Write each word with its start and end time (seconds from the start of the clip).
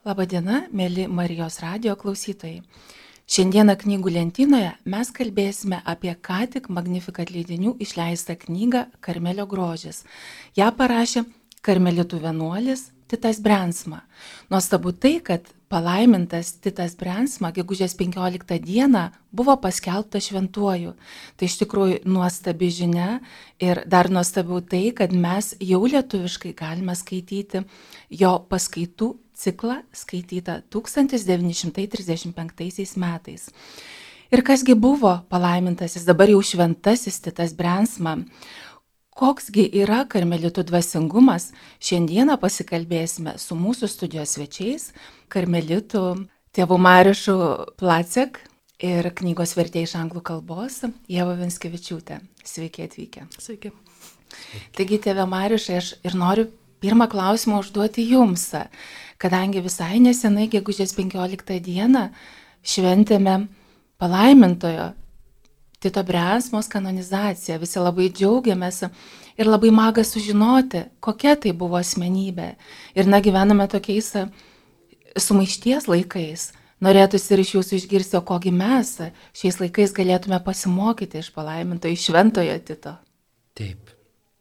Labadiena, 0.00 0.62
mėly 0.72 1.02
Marijos 1.12 1.58
radio 1.60 1.92
klausytojai. 1.92 2.62
Šiandieną 3.28 3.74
knygų 3.82 4.12
lentynoje 4.14 4.70
mes 4.88 5.10
kalbėsime 5.12 5.82
apie 5.92 6.14
ką 6.16 6.38
tik 6.54 6.70
Magnificat 6.72 7.28
leidinių 7.28 7.74
išleistą 7.84 8.38
knygą 8.46 8.86
Karmelio 9.04 9.44
grožis. 9.50 10.06
Ja 10.56 10.70
parašė 10.72 11.26
Karmelitų 11.60 12.22
vienuolis 12.24 12.86
Titas 13.12 13.42
Brensma. 13.44 14.00
Nuostabu 14.48 14.94
tai, 14.96 15.18
kad 15.20 15.52
palaimintas 15.68 16.54
Titas 16.64 16.96
Brensma 16.96 17.52
gegužės 17.52 17.92
15 17.98 18.56
dieną 18.64 19.08
buvo 19.36 19.56
paskelbtas 19.60 20.30
šventuoju. 20.30 20.96
Tai 21.36 21.48
iš 21.50 21.60
tikrųjų 21.60 22.00
nuostabi 22.08 22.72
žinia 22.72 23.18
ir 23.60 23.84
dar 23.84 24.08
nuostabiau 24.08 24.64
tai, 24.64 24.94
kad 24.96 25.12
mes 25.12 25.52
jau 25.60 25.84
lietuviškai 25.84 26.54
galime 26.56 26.96
skaityti 26.96 27.66
jo 28.22 28.38
paskaitų 28.48 29.16
ciklą 29.40 29.82
skaitytą 29.96 30.60
1935 30.70 32.96
metais. 32.96 33.48
Ir 34.30 34.44
kasgi 34.46 34.76
buvo 34.78 35.16
palaimintasis 35.32 36.04
dabar 36.06 36.30
jau 36.30 36.38
šventasis 36.44 37.16
Titas 37.24 37.50
Brensma, 37.58 38.12
koksgi 39.18 39.64
yra 39.82 40.04
karmelitų 40.08 40.62
dvasingumas, 40.68 41.48
šiandieną 41.82 42.36
pasikalbėsime 42.40 43.34
su 43.42 43.58
mūsų 43.58 43.88
studijos 43.90 44.36
svečiais, 44.36 44.92
karmelitų 45.32 46.04
tėvų 46.54 46.78
Marišu 46.78 47.36
Placek 47.80 48.38
ir 48.80 49.10
knygos 49.18 49.56
vertėjai 49.58 49.88
iš 49.88 49.96
anglų 49.98 50.22
kalbos, 50.30 50.78
Jeva 51.10 51.34
Vinskevičiūtė. 51.40 52.20
Sveiki 52.46 52.86
atvykę. 52.86 53.26
Sveiki. 53.36 53.74
Taigi, 54.78 55.00
tėvė 55.02 55.26
Marišai, 55.26 55.82
aš 55.82 55.90
ir 56.06 56.14
noriu 56.14 56.46
pirmą 56.80 57.10
klausimą 57.10 57.58
užduoti 57.64 58.06
jums 58.14 58.46
kadangi 59.20 59.62
visai 59.64 60.00
nesenai, 60.02 60.48
gegužės 60.52 60.94
15 60.96 61.60
dieną, 61.64 62.08
šventėme 62.64 63.36
palaimintojo 64.00 64.92
Tito 65.80 66.02
Brensmos 66.04 66.68
kanonizaciją, 66.68 67.56
visi 67.62 67.80
labai 67.80 68.10
džiaugiamės 68.12 68.82
ir 69.40 69.48
labai 69.48 69.70
maga 69.72 70.04
sužinoti, 70.04 70.84
kokia 71.00 71.38
tai 71.40 71.54
buvo 71.56 71.78
asmenybė. 71.80 72.50
Ir 72.92 73.08
na, 73.08 73.22
gyvename 73.24 73.64
tokiais 73.72 74.12
sumaišties 75.16 75.88
laikais. 75.88 76.50
Norėtųsi 76.84 77.32
ir 77.32 77.42
iš 77.42 77.54
jūsų 77.56 77.76
išgirsti, 77.76 78.16
o 78.16 78.24
kogi 78.24 78.52
mes 78.52 78.92
šiais 79.36 79.58
laikais 79.60 79.92
galėtume 79.96 80.38
pasimokyti 80.44 81.20
iš 81.20 81.32
palaimintojo, 81.32 81.96
iš 81.96 82.06
šventojo 82.08 82.56
Tito. 82.64 82.94
Taip, 83.56 83.92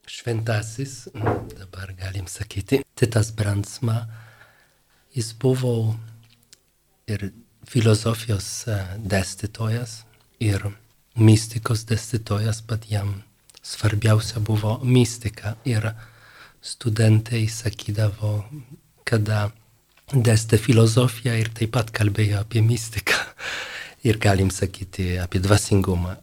šventasis, 0.08 1.09
dabar 1.56 1.92
galim 2.00 2.28
sakyti, 2.31 2.84
Titas 3.00 3.31
Bransma 3.36 4.02
Jis 5.20 5.34
buvo 5.36 5.98
ir 7.12 7.25
filosofijos 7.67 8.45
e, 8.72 8.75
dėstytojas, 9.03 10.06
ir 10.39 10.64
mistikos 11.20 11.84
dėstytojas, 11.89 12.62
bet 12.70 12.88
jam 12.88 13.17
svarbiausia 13.59 14.40
buvo 14.40 14.78
mistika. 14.84 15.58
Ir 15.67 15.90
studentai 16.64 17.44
sakydavo, 17.52 18.45
kada 19.03 19.50
dėstė 20.14 20.62
filosofiją 20.64 21.36
ir 21.42 21.52
taip 21.59 21.75
pat 21.75 21.92
kalbėjo 22.00 22.40
apie 22.45 22.64
mistiką. 22.64 23.20
Ir 24.08 24.16
galim 24.23 24.47
sakyti 24.56 25.17
apie 25.20 25.44
dvasingumą. 25.44 26.14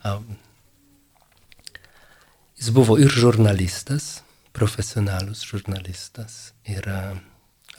Jis 2.56 2.70
buvo 2.72 2.96
ir 2.96 3.12
žurnalistas, 3.12 4.22
profesionalus 4.56 5.44
žurnalistas. 5.44 6.54
Ir 6.64 6.88
uh, 6.88 7.18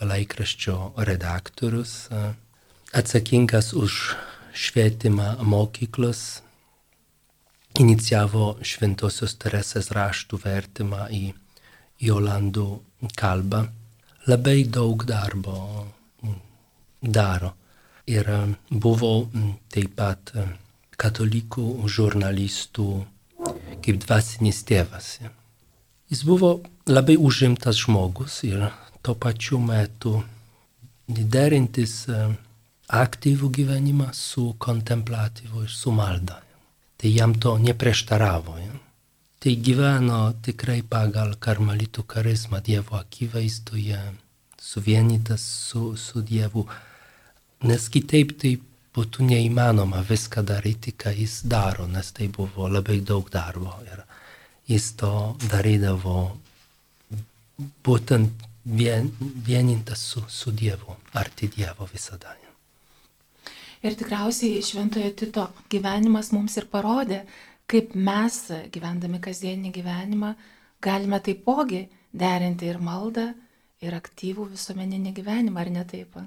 laikraščio 0.00 0.76
redaktorius, 1.08 2.08
atsakingas 2.94 3.72
už 3.76 3.96
švietimą 4.54 5.38
mokyklos, 5.46 6.42
inicijavo 7.78 8.56
Šventosios 8.64 9.36
Teresės 9.38 9.92
raštų 9.94 10.40
vertimą 10.42 11.08
į, 11.14 11.24
į 12.02 12.10
olandų 12.14 12.68
kalbą. 13.18 13.66
Labai 14.28 14.64
daug 14.66 15.04
darbo 15.08 15.86
daro. 17.02 17.54
Ir 18.08 18.28
buvo 18.70 19.28
taip 19.72 19.94
pat 19.98 20.32
katalikų 20.98 21.86
žurnalistų 21.86 22.88
kaip 23.84 24.00
dvasinis 24.02 24.62
tėvas. 24.66 25.18
Jis 26.08 26.24
buvo 26.24 26.58
labai 26.88 27.18
užimtas 27.20 27.84
žmogus 27.84 28.40
ir 28.48 28.64
tuo 29.02 29.14
pačiu 29.14 29.60
metu 29.62 30.18
derintis 31.08 32.04
aktyvų 32.88 33.50
gyvenimą 33.60 34.10
su 34.16 34.54
kontemplatyvu 34.58 35.64
ir 35.64 35.72
su 35.72 35.92
malda. 35.92 36.40
Tai 36.98 37.10
jam 37.12 37.34
to 37.34 37.56
neprieštaravo. 37.62 38.56
Ja? 38.58 38.78
Tai 39.38 39.54
gyveno 39.62 40.20
tikrai 40.42 40.80
pagal 40.82 41.36
karmelitų 41.38 42.04
charizmą 42.08 42.62
Dievo 42.64 42.96
akivaizdoje, 42.98 44.00
suvienytas 44.58 45.44
su, 45.68 45.94
su 45.96 46.24
Dievu, 46.26 46.66
nes 47.68 47.88
kitaip 47.92 48.34
tai 48.40 48.56
būtų 48.96 49.28
neįmanoma 49.28 50.02
viską 50.02 50.42
daryti, 50.42 50.96
ką 50.96 51.12
jis 51.14 51.42
daro, 51.46 51.86
nes 51.86 52.10
tai 52.16 52.26
buvo 52.34 52.66
labai 52.72 52.98
daug 53.00 53.30
darbo 53.30 53.76
ir 53.86 54.02
jis 54.68 54.90
to 54.98 55.12
darydavo 55.46 56.18
būtent 57.86 58.47
vien, 58.68 59.10
vienintas 59.46 59.98
su, 59.98 60.22
su 60.28 60.52
Dievu, 60.52 60.96
arti 61.12 61.48
Dievo 61.48 61.88
visada. 61.92 62.36
Ir 63.82 63.94
tikriausiai 63.94 64.62
šventojo 64.62 65.10
Tito 65.14 65.44
gyvenimas 65.70 66.32
mums 66.34 66.56
ir 66.58 66.66
parodė, 66.66 67.20
kaip 67.70 67.94
mes, 67.94 68.40
gyvendami 68.74 69.20
kasdienį 69.22 69.70
gyvenimą, 69.76 70.32
galime 70.82 71.20
taipogi 71.22 71.84
derinti 72.10 72.66
ir 72.66 72.80
maldą, 72.82 73.28
ir 73.84 73.94
aktyvų 73.94 74.48
visuomeninį 74.54 75.12
gyvenimą, 75.20 75.62
ar 75.62 75.70
ne 75.70 75.84
taip? 75.86 76.18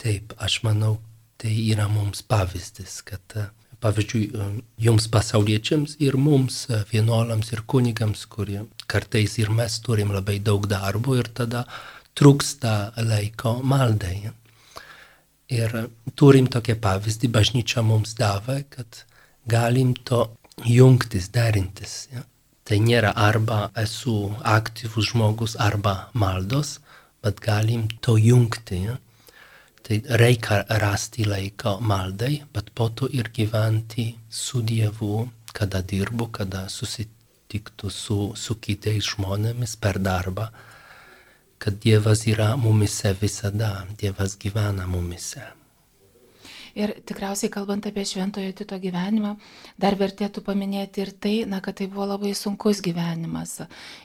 Taip, 0.00 0.32
aš 0.40 0.62
manau, 0.64 0.96
tai 1.36 1.52
yra 1.68 1.90
mums 1.92 2.24
pavyzdys, 2.24 3.02
kad 3.04 3.36
pavyzdžiui, 3.84 4.28
jums 4.80 5.08
pasauliečiams 5.12 5.98
ir 6.04 6.16
mums, 6.16 6.64
vienuolams 6.92 7.52
ir 7.52 7.64
kunigams, 7.68 8.24
kurie 8.32 8.64
kartais 8.90 9.36
ir 9.42 9.52
mes 9.52 9.76
turim 9.84 10.14
labai 10.14 10.38
daug 10.40 10.64
darbo 10.70 11.18
ir 11.20 11.28
tada 11.40 11.64
trūksta 12.16 12.94
laiko 13.04 13.58
maldai. 13.62 14.30
Ir 15.52 15.74
turim 16.16 16.48
tokią 16.48 16.78
pavyzdį, 16.80 17.28
bažnyčia 17.34 17.84
mums 17.84 18.14
davė, 18.16 18.62
kad 18.70 19.04
galim 19.50 19.92
to 20.08 20.24
jungtis, 20.64 21.28
derintis. 21.34 21.96
Ja? 22.14 22.24
Tai 22.64 22.78
nėra 22.80 23.12
arba 23.12 23.66
esu 23.76 24.32
aktyvus 24.40 25.10
žmogus, 25.12 25.58
arba 25.60 26.08
maldos, 26.16 26.78
bet 27.24 27.42
galim 27.44 27.88
to 28.00 28.16
jungti. 28.16 28.80
Ja? 28.88 28.96
Tai 29.84 29.98
reikia 30.20 30.62
rasti 30.80 31.26
laiko 31.28 31.78
maldai, 31.80 32.38
bet 32.52 32.70
po 32.74 32.88
to 32.88 33.08
ir 33.12 33.28
gyventi 33.34 34.14
su 34.30 34.62
Dievu, 34.64 35.26
kada 35.52 35.82
dirbu, 35.84 36.30
kada 36.32 36.66
susitiktų 36.72 37.90
su, 37.92 38.20
su 38.36 38.56
kitais 38.64 39.12
žmonėmis 39.12 39.76
per 39.76 40.00
darbą 40.00 40.48
kad 41.64 41.74
Dievas 41.80 42.26
yra 42.26 42.56
mumise 42.56 43.14
visada, 43.20 43.86
Dievas 44.00 44.36
gyvena 44.38 44.84
mumise. 44.86 45.40
Ir 46.76 46.90
tikriausiai 47.06 47.48
kalbant 47.54 47.86
apie 47.88 48.02
šventojo 48.04 48.50
Tito 48.58 48.76
gyvenimą, 48.82 49.30
dar 49.80 49.96
vertėtų 49.96 50.42
paminėti 50.44 51.04
ir 51.04 51.12
tai, 51.16 51.34
na, 51.48 51.62
kad 51.64 51.78
tai 51.78 51.86
buvo 51.88 52.08
labai 52.10 52.34
sunkus 52.36 52.82
gyvenimas. 52.84 53.62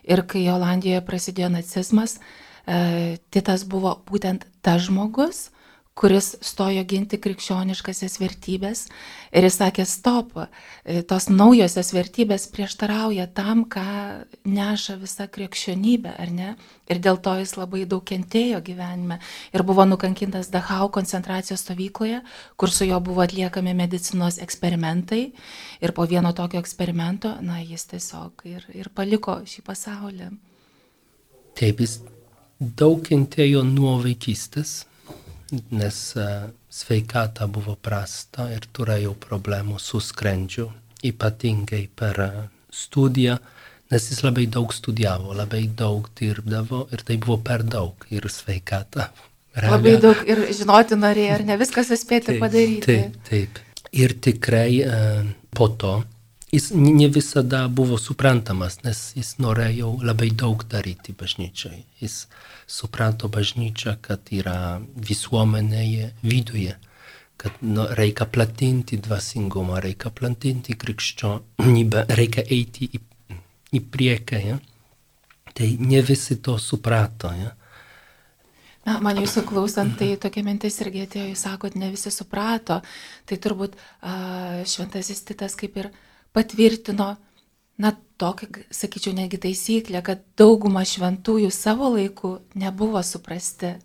Ir 0.08 0.24
kai 0.30 0.46
Olandijoje 0.54 1.02
prasidėjo 1.04 1.50
nacizmas, 1.58 2.20
e, 2.64 3.18
Titas 3.34 3.66
buvo 3.68 3.98
būtent 4.08 4.46
tas 4.62 4.86
žmogus, 4.88 5.50
kuris 6.00 6.32
stojo 6.46 6.84
ginti 6.88 7.18
krikščioniškasias 7.20 8.16
vertybės 8.22 8.86
ir 9.36 9.44
jis 9.44 9.58
sakė, 9.60 9.84
stop, 9.88 10.32
e, 10.40 11.02
tos 11.04 11.28
naujosios 11.28 11.92
vertybės 11.92 12.48
prieštarauja 12.54 13.28
tam, 13.36 13.66
ką 13.68 13.84
neša 14.48 14.96
visa 15.02 15.28
krikščionybė, 15.28 16.14
ar 16.24 16.32
ne? 16.32 16.54
Ir 16.90 17.02
dėl 17.04 17.20
to 17.22 17.36
jis 17.42 17.58
labai 17.60 17.84
daug 17.90 18.06
kentėjo 18.08 18.62
gyvenime 18.66 19.20
ir 19.54 19.64
buvo 19.68 19.86
nukankintas 19.90 20.50
Dachau 20.54 20.88
koncentracijos 20.96 21.66
stovykloje, 21.66 22.22
kur 22.56 22.72
su 22.72 22.88
juo 22.88 23.02
buvo 23.04 23.26
atliekami 23.26 23.76
medicinos 23.76 24.40
eksperimentai 24.40 25.24
ir 25.84 25.96
po 25.96 26.08
vieno 26.08 26.32
tokio 26.34 26.64
eksperimento, 26.64 27.36
na, 27.44 27.60
jis 27.60 27.90
tiesiog 27.92 28.48
ir, 28.48 28.70
ir 28.72 28.90
paliko 28.96 29.42
šį 29.44 29.66
pasaulį. 29.68 30.32
Taip, 31.60 31.84
jis 31.84 32.00
daug 32.60 33.04
kentėjo 33.04 33.66
nuo 33.68 34.00
vaikystės 34.00 34.89
nes 35.52 36.00
e, 36.16 36.28
sveikata 36.70 37.48
buvo 37.52 37.76
prasta 37.76 38.50
ir 38.54 38.68
turėjau 38.76 39.16
problemų 39.20 39.80
su 39.82 40.02
skrandžiu, 40.04 40.70
ypatingai 41.06 41.86
per 41.96 42.22
e, 42.26 42.30
studiją, 42.74 43.40
nes 43.90 44.12
jis 44.12 44.22
labai 44.26 44.46
daug 44.52 44.74
studijavo, 44.76 45.34
labai 45.38 45.64
daug 45.68 46.12
dirbdavo 46.20 46.86
ir 46.94 47.04
tai 47.08 47.18
buvo 47.18 47.40
per 47.42 47.66
daug 47.66 48.06
ir 48.14 48.30
sveikata 48.30 49.10
Realią. 49.60 49.76
Labai 49.76 49.96
daug 49.98 50.20
ir 50.30 50.44
žinoti 50.54 50.96
norėjai, 51.00 51.34
ar 51.40 51.44
ne 51.48 51.56
viskas 51.60 51.90
suspėti 51.90 52.36
taip, 52.36 52.44
padaryti. 52.44 52.86
Taip, 52.86 53.16
taip. 53.28 53.60
Ir 53.98 54.14
tikrai 54.22 54.70
e, 54.86 55.00
po 55.58 55.72
to 55.82 55.96
jis 56.52 56.72
ne 56.74 57.08
visada 57.08 57.68
buvo 57.68 57.98
suprantamas, 57.98 58.80
nes 58.84 59.00
jis 59.16 59.36
norėjo 59.44 59.94
labai 60.06 60.30
daug 60.34 60.64
daryti 60.70 61.14
bažnyčiai. 61.14 61.84
Jis 62.02 62.24
suprato 62.68 63.30
bažnyčią, 63.30 63.98
kad 64.02 64.32
yra 64.34 64.80
visuomenėje 65.10 66.14
viduje, 66.24 66.76
kad 67.40 67.62
nu, 67.62 67.86
reikia 67.96 68.26
platinti 68.26 68.98
dvasingumą, 68.98 69.80
reikia 69.84 70.12
platinti 70.12 70.76
krikščionybę, 70.80 72.08
reikia 72.20 72.44
eiti 72.50 72.90
į, 72.98 73.04
į 73.78 73.86
priekį. 73.94 74.42
Ja? 74.50 74.60
Tai 75.54 75.70
ne 75.80 76.02
visi 76.06 76.40
to 76.44 76.58
suprato. 76.62 77.32
Ja? 77.38 77.54
Na, 78.88 78.98
man 79.06 79.22
jūsų 79.22 79.46
klausant, 79.48 79.98
tai 80.00 80.14
tokia 80.22 80.44
mintis 80.44 80.82
irgi 80.82 81.06
atėjo, 81.06 81.32
jūs 81.32 81.46
sakot, 81.46 81.78
ne 81.78 81.92
visi 81.94 82.12
suprato. 82.12 82.82
Tai 83.30 83.38
turbūt 83.38 83.78
a, 84.02 84.62
šventasis 84.68 85.24
Titas 85.30 85.58
kaip 85.60 85.78
ir 85.78 85.92
patvirtino, 86.36 87.16
na, 87.80 87.94
tokia, 88.20 88.50
sakyčiau, 88.76 89.16
netgi 89.18 89.40
taisyklė, 89.46 90.02
kad 90.06 90.24
dauguma 90.40 90.84
šventųjų 90.88 91.52
savo 91.56 91.94
laiku 91.96 92.38
nebuvo 92.60 93.02
suprasti. 93.06 93.78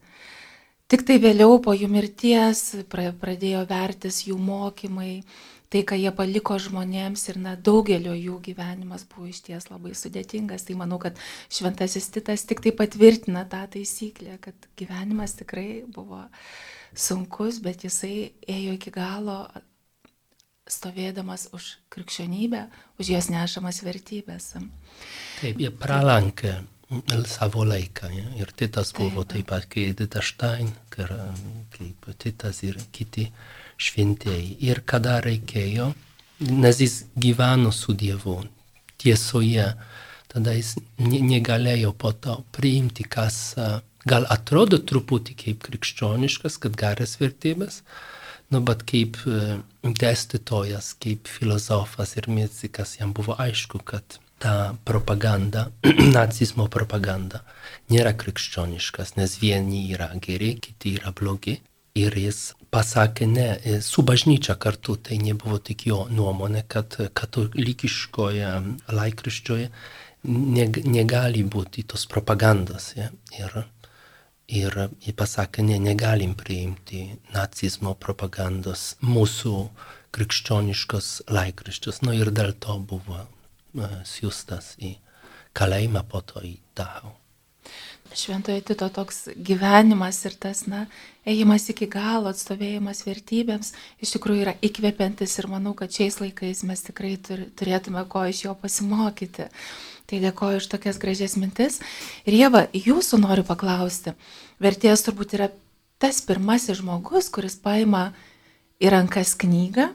Tik 0.91 1.07
tai 1.09 1.17
vėliau 1.23 1.57
po 1.65 1.73
jų 1.73 1.89
mirties 1.89 2.67
pradėjo 2.93 3.65
vertis 3.71 4.25
jų 4.27 4.37
mokymai, 4.37 5.23
tai, 5.73 5.81
ką 5.89 5.97
jie 5.99 6.13
paliko 6.15 6.59
žmonėms 6.61 7.25
ir 7.33 7.39
na, 7.43 7.55
daugelio 7.57 8.13
jų 8.15 8.37
gyvenimas 8.45 9.07
buvo 9.11 9.31
iš 9.31 9.41
ties 9.47 9.71
labai 9.73 9.95
sudėtingas. 9.99 10.67
Tai 10.69 10.77
manau, 10.79 11.01
kad 11.03 11.19
šventasis 11.51 12.13
Titas 12.15 12.45
tik 12.47 12.63
tai 12.63 12.75
patvirtina 12.77 13.47
tą 13.51 13.65
taisyklę, 13.73 14.37
kad 14.45 14.69
gyvenimas 14.79 15.35
tikrai 15.41 15.83
buvo 15.97 16.21
sunkus, 16.95 17.59
bet 17.65 17.87
jisai 17.89 18.35
ėjo 18.47 18.77
iki 18.77 18.93
galo 18.95 19.41
stovėdamas 20.71 21.49
už 21.53 21.77
krikščionybę, 21.93 22.67
už 23.01 23.11
jos 23.13 23.29
nešamas 23.33 23.83
vertybės. 23.85 24.55
Taip, 25.41 25.61
jie 25.61 25.71
pralankė 25.71 26.63
savo 27.27 27.65
laiką. 27.65 28.09
Ja? 28.13 28.25
Ir 28.41 28.53
Titas 28.57 28.93
buvo 28.97 29.25
taip, 29.25 29.49
pat 29.51 29.67
kaip 29.69 29.95
Edita 29.95 30.23
Stein, 30.23 30.73
kaip 30.91 32.09
Titas 32.19 32.63
ir 32.63 32.79
kiti 32.93 33.31
šventieji. 33.77 34.57
Ir 34.69 34.83
kada 34.87 35.21
reikėjo, 35.25 35.93
nes 36.49 36.81
jis 36.81 37.05
gyveno 37.17 37.73
su 37.73 37.95
Dievu 37.95 38.41
tiesoje, 39.01 39.67
tada 40.31 40.55
jis 40.55 40.77
negalėjo 40.99 41.93
po 41.99 42.13
to 42.13 42.41
priimti, 42.55 43.05
kas 43.05 43.57
gal 44.05 44.27
atrodo 44.31 44.79
truputį 44.79 45.37
kaip 45.41 45.65
krikščioniškas, 45.67 46.59
kad 46.61 46.77
geras 46.79 47.19
vertybės, 47.21 47.83
nu, 48.53 48.61
bet 48.61 48.85
kaip 48.89 49.19
dėstytojas, 49.85 50.95
kaip 51.03 51.31
filosofas 51.31 52.17
ir 52.19 52.29
mistikas 52.33 52.99
jam 52.99 53.13
buvo 53.17 53.37
aišku, 53.41 53.81
kad 53.85 54.19
ta 54.39 54.75
propaganda, 54.85 55.69
nacizmo 56.17 56.67
propaganda, 56.73 57.43
nėra 57.93 58.15
krikščioniškas, 58.19 59.17
nes 59.17 59.39
vieni 59.41 59.87
yra 59.95 60.11
geri, 60.21 60.55
kiti 60.61 60.99
yra 60.99 61.15
blogi. 61.17 61.61
Ir 61.95 62.17
jis 62.19 62.57
pasakė 62.75 63.27
ne, 63.31 63.47
e, 63.63 63.77
su 63.81 64.03
bažnyčia 64.03 64.57
kartu, 64.59 64.97
tai 64.99 65.21
nebuvo 65.23 65.61
tik 65.63 65.87
jo 65.87 66.01
nuomonė, 66.11 66.65
kad 66.69 66.97
katalikiškoje 67.15 68.51
laikraščioje 68.91 69.69
negali 70.25 71.45
būti 71.45 71.85
tos 71.87 72.09
propagandos. 72.11 72.95
Ja? 72.99 73.11
Ir, 73.39 73.63
ir 74.49 74.77
jie 75.01 75.15
pasakė, 75.17 75.65
ne, 75.65 75.79
negalim 75.81 76.35
priimti 76.37 77.07
nacizmo 77.35 77.95
propagandos 77.95 78.95
mūsų 79.03 79.57
krikščioniškos 80.15 81.11
laikraščius. 81.33 82.03
Nu 82.07 82.15
ir 82.15 82.31
dėl 82.35 82.55
to 82.61 82.79
buvo 82.79 83.25
uh, 83.25 83.99
siūstas 84.07 84.75
į 84.79 84.97
kalėjimą, 85.57 86.05
po 86.09 86.23
to 86.27 86.45
į 86.45 86.59
Dachau. 86.77 87.15
Šventojo 88.15 88.61
Tito 88.61 88.87
toks 88.95 89.25
gyvenimas 89.35 90.21
ir 90.29 90.37
tas, 90.39 90.65
na, 90.71 90.85
ėjimas 91.27 91.65
iki 91.73 91.89
galo, 91.91 92.31
atstovėjimas 92.31 93.03
vertybėms 93.09 93.73
iš 94.05 94.13
tikrųjų 94.15 94.45
yra 94.45 94.55
įkvepiantis 94.63 95.35
ir 95.41 95.49
manau, 95.51 95.73
kad 95.75 95.91
šiais 95.91 96.21
laikais 96.21 96.63
mes 96.69 96.85
tikrai 96.87 97.17
turėtume 97.25 98.05
ko 98.13 98.23
iš 98.31 98.45
jo 98.45 98.55
pasimokyti. 98.61 99.49
Tai 100.15 100.21
dėkoju 100.23 100.61
už 100.61 100.67
tokias 100.71 100.99
gražias 101.03 101.33
mintis. 101.35 101.81
Ir 102.23 102.37
Jėva, 102.39 102.69
jūsų 102.71 103.19
noriu 103.19 103.43
paklausti. 103.43 104.13
Vertėjas 104.63 105.03
turbūt 105.03 105.33
yra 105.35 105.49
tas 105.99 106.21
pirmasis 106.23 106.79
žmogus, 106.79 107.27
kuris 107.35 107.57
paima 107.59 108.13
į 108.79 108.93
rankas 108.95 109.33
knygą, 109.35 109.89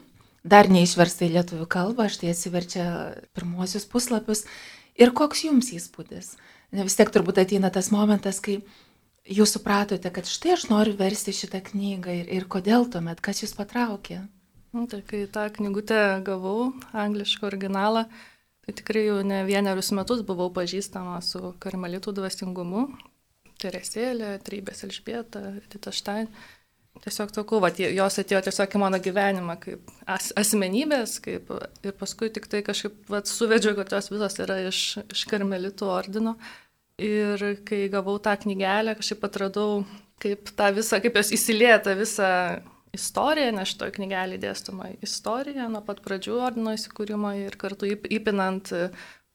dar 0.44 0.68
neišversta 0.68 1.24
į 1.24 1.38
lietuvių 1.38 1.69
kalbą, 1.71 2.10
štai 2.12 2.33
atsiverčia 2.33 2.83
pirmuosius 3.31 3.88
puslapius. 3.88 4.44
Ir 5.00 5.16
koks 5.16 5.45
jums 5.45 5.71
įspūdis? 5.71 6.33
vis 6.75 7.00
tiek 7.00 7.16
turbūt 7.16 7.39
ateina 7.39 7.71
tas 7.71 7.88
momentas, 7.95 8.42
kai 8.44 8.57
jūs 9.24 9.56
supratote, 9.56 10.12
kad 10.12 10.27
štai 10.27 10.57
aš 10.57 10.68
noriu 10.68 10.98
versti 11.00 11.31
šitą 11.31 11.63
knygą 11.71 12.18
ir, 12.25 12.27
ir 12.27 12.50
kodėl 12.51 12.89
tuomet, 12.92 13.24
kas 13.24 13.39
jūs 13.45 13.56
patraukė? 13.56 14.25
Nu, 14.75 14.83
tai 14.83 15.00
kai 15.00 15.24
tą 15.31 15.48
knygutę 15.56 16.19
gavau, 16.27 16.74
anglišką 16.92 17.48
originalą, 17.48 18.10
tikrai 18.75 19.06
jau 19.07 19.19
ne 19.25 19.42
vienerius 19.48 19.92
metus 19.98 20.21
buvau 20.25 20.50
pažįstama 20.54 21.19
su 21.25 21.54
karmelitų 21.63 22.13
dvasingumu. 22.18 22.88
Teresėlė, 23.60 24.38
Trybės 24.45 24.86
Elžbieta, 24.88 25.42
Edita 25.60 25.92
Štain. 25.92 26.30
Tiesiog 27.00 27.31
sakau, 27.31 27.60
va, 27.63 27.69
jos 27.71 28.18
atėjo 28.19 28.42
tiesiog 28.48 28.74
į 28.75 28.80
mano 28.81 29.00
gyvenimą 29.04 29.56
kaip 29.62 29.92
as, 30.10 30.31
asmenybės, 30.39 31.19
kaip, 31.24 31.51
ir 31.86 31.95
paskui 32.00 32.31
tik 32.36 32.50
tai 32.51 32.63
kažkaip 32.66 33.12
va, 33.12 33.21
suvedžiau, 33.27 33.75
kad 33.77 33.94
jos 33.95 34.10
visos 34.12 34.36
yra 34.44 34.57
iš, 34.68 34.81
iš 35.07 35.24
karmelitų 35.30 35.88
ordino. 35.92 36.36
Ir 37.00 37.39
kai 37.68 37.86
gavau 37.92 38.18
tą 38.19 38.33
knygelę, 38.42 38.98
kažkaip 39.00 39.24
atradau, 39.30 39.83
kaip 40.19 40.51
tą 40.60 40.74
visą, 40.75 41.00
kaip 41.04 41.16
jos 41.21 41.31
įsilieja 41.38 41.80
tą 41.86 41.95
visą 42.00 42.31
istoriją, 42.95 43.53
nes 43.56 43.71
šitoje 43.74 43.95
knygelėje 44.00 44.41
dėstoma 44.44 44.91
istorija 45.06 45.69
nuo 45.71 45.81
pat 45.86 46.01
pradžių 46.06 46.39
ordino 46.41 46.74
įsikūrimo 46.77 47.36
ir 47.39 47.57
kartu 47.59 47.89
įpinant 47.94 48.74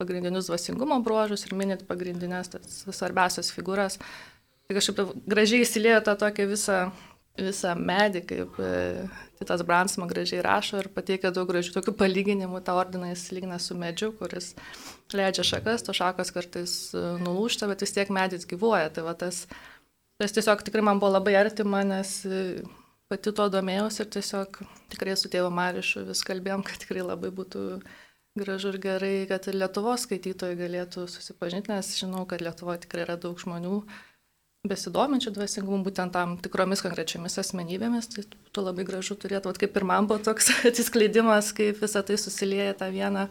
pagrindinius 0.01 0.51
dvasingumo 0.51 0.99
bruožus 1.07 1.47
ir 1.47 1.55
minint 1.57 1.87
pagrindinės 1.89 2.53
svarbiausias 2.91 3.53
figūras. 3.55 4.01
Tai 4.65 4.79
kažkaip 4.79 5.13
gražiai 5.29 5.63
įsiliejo 5.67 6.01
tą 6.07 6.17
tokią 6.25 6.49
visą 6.51 6.79
visą 7.41 7.75
medį, 7.75 8.23
kaip 8.29 8.59
e, 8.63 9.07
Titas 9.41 9.65
Bransma 9.67 10.07
gražiai 10.11 10.43
rašo 10.45 10.79
ir 10.83 10.89
pateikia 10.95 11.33
daug 11.35 11.49
gražių 11.51 11.75
tokių 11.75 11.95
palyginimų. 11.99 12.61
Ta 12.65 12.77
ordiną 12.79 13.11
jis 13.11 13.27
lygina 13.35 13.59
su 13.63 13.75
medžiu, 13.79 14.13
kuris 14.19 14.53
leidžia 15.15 15.47
šakas, 15.47 15.83
to 15.87 15.95
šakos 15.97 16.31
kartais 16.35 16.77
e, 16.95 17.03
nulūšta, 17.25 17.69
bet 17.71 17.83
vis 17.83 17.95
tiek 17.97 18.13
medis 18.15 18.47
gyvuoja. 18.51 18.93
Tai 18.95 19.09
va, 19.09 19.17
tas, 19.19 19.45
tas 20.21 20.37
tiesiog 20.37 20.63
tikrai 20.67 20.87
man 20.87 21.03
buvo 21.03 21.17
labai 21.17 21.35
artima, 21.41 21.83
nes 21.87 22.21
e, 22.29 22.63
pati 23.15 23.33
to 23.39 23.47
domėjausi 23.53 24.03
ir 24.03 24.09
tiesiog 24.19 24.59
tikrai 24.93 25.15
su 25.19 25.31
tėvu 25.31 25.53
Marišu 25.55 26.09
vis 26.09 26.25
kalbėjom, 26.27 26.65
kad 26.67 26.83
tikrai 26.83 27.05
labai 27.07 27.31
būtų 27.35 27.63
gražu 28.39 28.73
ir 28.75 28.81
gerai, 28.83 29.13
kad 29.31 29.47
ir 29.47 29.61
Lietuvos 29.61 30.09
skaitytojai 30.09 30.59
galėtų 30.59 31.07
susipažinti, 31.11 31.71
nes 31.71 31.93
žinau, 32.01 32.25
kad 32.27 32.43
Lietuvoje 32.43 32.83
tikrai 32.83 33.05
yra 33.07 33.15
daug 33.21 33.39
žmonių, 33.39 33.85
besidominčių 34.67 35.35
dvasingumu, 35.37 35.85
būtent 35.87 36.15
tam 36.17 36.39
tikromis 36.43 36.83
konkrečiomis 36.83 37.39
asmenybėmis, 37.43 38.09
tai 38.11 38.25
būtų 38.33 38.65
labai 38.65 38.87
gražu 38.89 39.15
turėti, 39.21 39.47
vat, 39.51 39.61
kaip 39.61 39.77
ir 39.77 39.87
man 39.87 40.09
buvo 40.11 40.25
toks 40.25 40.51
atsiskleidimas, 40.71 41.53
kaip 41.57 41.79
visą 41.85 42.03
tai 42.07 42.19
susilieja 42.19 42.75
tą 42.81 42.91
vieną 42.95 43.29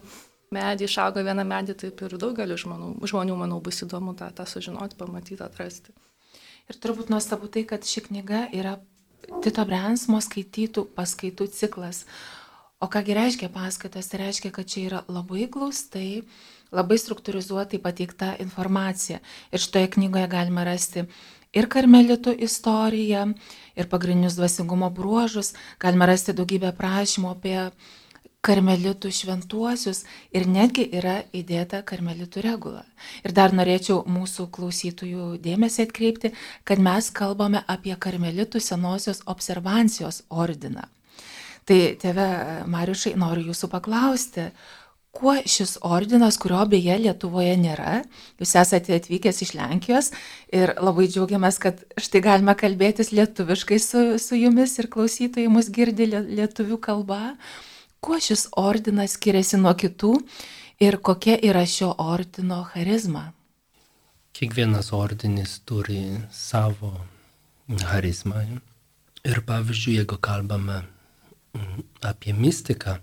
medį, 0.54 0.88
išaugo 0.88 1.26
vieną 1.26 1.44
medį, 1.50 1.76
taip 1.84 2.06
ir 2.06 2.16
daugeliu 2.22 2.58
žmonių, 2.62 2.96
žmonių 3.10 3.38
manau, 3.42 3.60
bus 3.66 3.82
įdomu 3.84 4.16
tą, 4.16 4.30
tą 4.38 4.48
sužinoti, 4.48 5.00
pamatyti, 5.00 5.42
atrasti. 5.44 5.96
Ir 6.72 6.80
turbūt 6.80 7.10
nuostabu 7.12 7.50
tai, 7.52 7.66
kad 7.68 7.84
ši 7.84 8.06
knyga 8.06 8.46
yra 8.56 8.78
Tito 9.44 9.66
Brensmo 9.68 10.20
skaitytų 10.24 10.88
paskaitų 10.98 11.48
ciklas. 11.56 12.04
O 12.84 12.90
kągi 12.92 13.16
reiškia 13.16 13.48
paskaitas? 13.54 14.10
Tai 14.12 14.26
reiškia, 14.26 14.52
kad 14.52 14.68
čia 14.68 14.88
yra 14.90 15.04
labai 15.08 15.48
glaustai 15.52 16.24
labai 16.74 16.98
struktūrizuotai 16.98 17.80
pateikta 17.82 18.34
informacija. 18.42 19.22
Ir 19.54 19.62
šitoje 19.62 19.92
knygoje 19.96 20.28
galima 20.32 20.66
rasti 20.68 21.06
ir 21.54 21.70
karmelitų 21.70 22.34
istoriją, 22.48 23.28
ir 23.78 23.90
pagrindinius 23.92 24.38
dvasingumo 24.40 24.90
bruožus, 24.94 25.54
galima 25.82 26.10
rasti 26.10 26.34
daugybę 26.34 26.74
prašymų 26.78 27.34
apie 27.36 27.58
karmelitų 28.44 29.12
šventuosius 29.16 30.04
ir 30.36 30.48
netgi 30.52 30.86
yra 31.00 31.22
įdėta 31.36 31.80
karmelitų 31.88 32.44
regula. 32.44 32.84
Ir 33.24 33.32
dar 33.36 33.56
norėčiau 33.56 34.02
mūsų 34.10 34.50
klausytojų 34.54 35.38
dėmesį 35.44 35.88
atkreipti, 35.88 36.34
kad 36.68 36.84
mes 36.84 37.10
kalbame 37.16 37.64
apie 37.68 37.96
karmelitų 37.96 38.60
senosios 38.64 39.24
observancijos 39.32 40.24
ordiną. 40.30 40.90
Tai 41.64 41.80
tėve 42.00 42.30
Mariušai, 42.68 43.16
noriu 43.16 43.54
jūsų 43.54 43.70
paklausti, 43.72 44.50
kuo 45.14 45.36
šis 45.48 45.78
ordinas, 45.86 46.40
kurio 46.42 46.64
beje 46.68 46.98
Lietuvoje 47.00 47.54
nėra, 47.62 48.00
jūs 48.42 48.56
esate 48.60 48.98
atvykęs 48.98 49.44
iš 49.46 49.54
Lenkijos 49.56 50.10
ir 50.52 50.74
labai 50.82 51.06
džiaugiamės, 51.08 51.60
kad 51.64 51.84
štai 52.02 52.24
galime 52.26 52.56
kalbėtis 52.60 53.14
lietuviškai 53.14 53.80
su, 53.80 54.08
su 54.20 54.40
jumis 54.40 54.74
ir 54.82 54.90
klausytojai 54.92 55.52
mus 55.54 55.70
girdi 55.72 56.10
lietuvių 56.12 56.82
kalba. 56.84 57.22
Kuo 58.04 58.20
šis 58.20 58.50
ordinas 58.60 59.14
skiriasi 59.16 59.58
nuo 59.62 59.72
kitų 59.80 60.10
ir 60.84 60.98
kokia 61.08 61.38
yra 61.50 61.62
šio 61.64 61.94
ordino 62.04 62.58
charizma? 62.74 63.30
Kiekvienas 64.36 64.90
ordinis 64.98 65.54
turi 65.64 66.02
savo 66.36 66.92
charizmą. 67.80 68.44
Ir 69.24 69.40
pavyzdžiui, 69.48 69.96
jeigu 70.02 70.18
kalbame 70.20 70.82
mm, 70.82 71.84
apie 72.10 72.36
mistiką, 72.36 72.98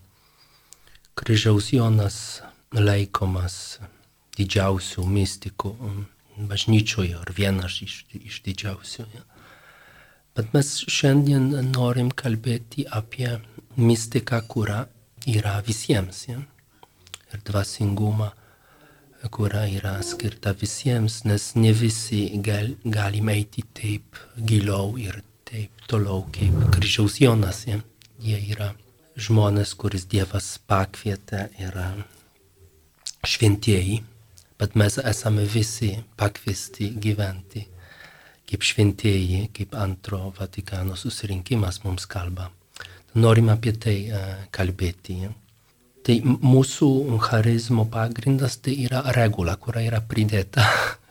kryžiaus 1.17 1.71
Jonas 1.73 2.19
laikomas 2.77 3.79
didžiausių 4.37 5.07
mistikų 5.09 5.73
mm, 5.79 6.05
bažnyčioje 6.51 7.17
ar 7.23 7.33
vienas 7.41 7.81
iš, 7.87 8.03
iš 8.21 8.43
didžiausių. 8.45 9.09
Bet 10.37 10.53
mes 10.55 10.77
šiandien 10.93 11.73
norim 11.73 12.13
kalbėti 12.13 12.85
apie 12.87 13.39
mistiką, 13.81 14.41
kura 14.49 14.85
yra 15.27 15.59
visiems. 15.67 16.27
Ja. 16.29 16.39
Ir 17.31 17.43
dvasingumą, 17.47 18.31
kura 19.31 19.67
yra 19.69 19.99
skirta 20.03 20.53
visiems, 20.57 21.23
nes 21.29 21.55
ne 21.55 21.73
visi 21.77 22.23
gal, 22.45 22.75
galime 22.85 23.37
eiti 23.39 23.65
taip 23.77 24.19
giliau 24.37 24.97
ir 24.99 25.23
taip 25.49 25.85
toliau 25.91 26.25
kaip 26.35 26.57
kryžiaus 26.75 27.21
Jonas. 27.23 27.65
Ja? 27.69 27.81
Jie 28.21 28.39
yra 28.53 28.73
žmonės, 29.21 29.75
kuris 29.79 30.07
Dievas 30.11 30.55
pakvietė, 30.69 31.49
yra 31.61 31.91
šventieji, 33.27 34.01
bet 34.61 34.77
mes 34.77 34.97
esame 35.03 35.45
visi 35.49 35.93
pakviesti 36.21 36.93
gyventi 37.01 37.67
kaip 38.51 38.65
šventieji, 38.67 39.45
kaip 39.55 39.77
antro 39.79 40.33
Vatikano 40.35 40.97
susirinkimas 40.99 41.85
mums 41.85 42.07
kalba. 42.11 42.49
Norime 43.15 43.57
apie 43.57 43.75
tai 43.75 43.97
uh, 44.11 44.31
kalbėti. 44.55 45.19
Tai 46.07 46.17
mūsų 46.27 46.91
charizmo 47.25 47.85
pagrindas 47.91 48.57
tai 48.63 48.77
yra 48.87 49.03
regula, 49.17 49.57
kuri 49.61 49.89
yra 49.89 50.01
pridėta 50.01 50.65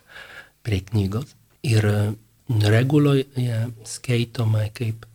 prie 0.65 0.81
knygos. 0.87 1.35
Ir 1.67 1.85
uh, 1.89 2.13
reguloje 2.49 3.59
skaitoma, 3.85 4.65
kaip 4.73 5.05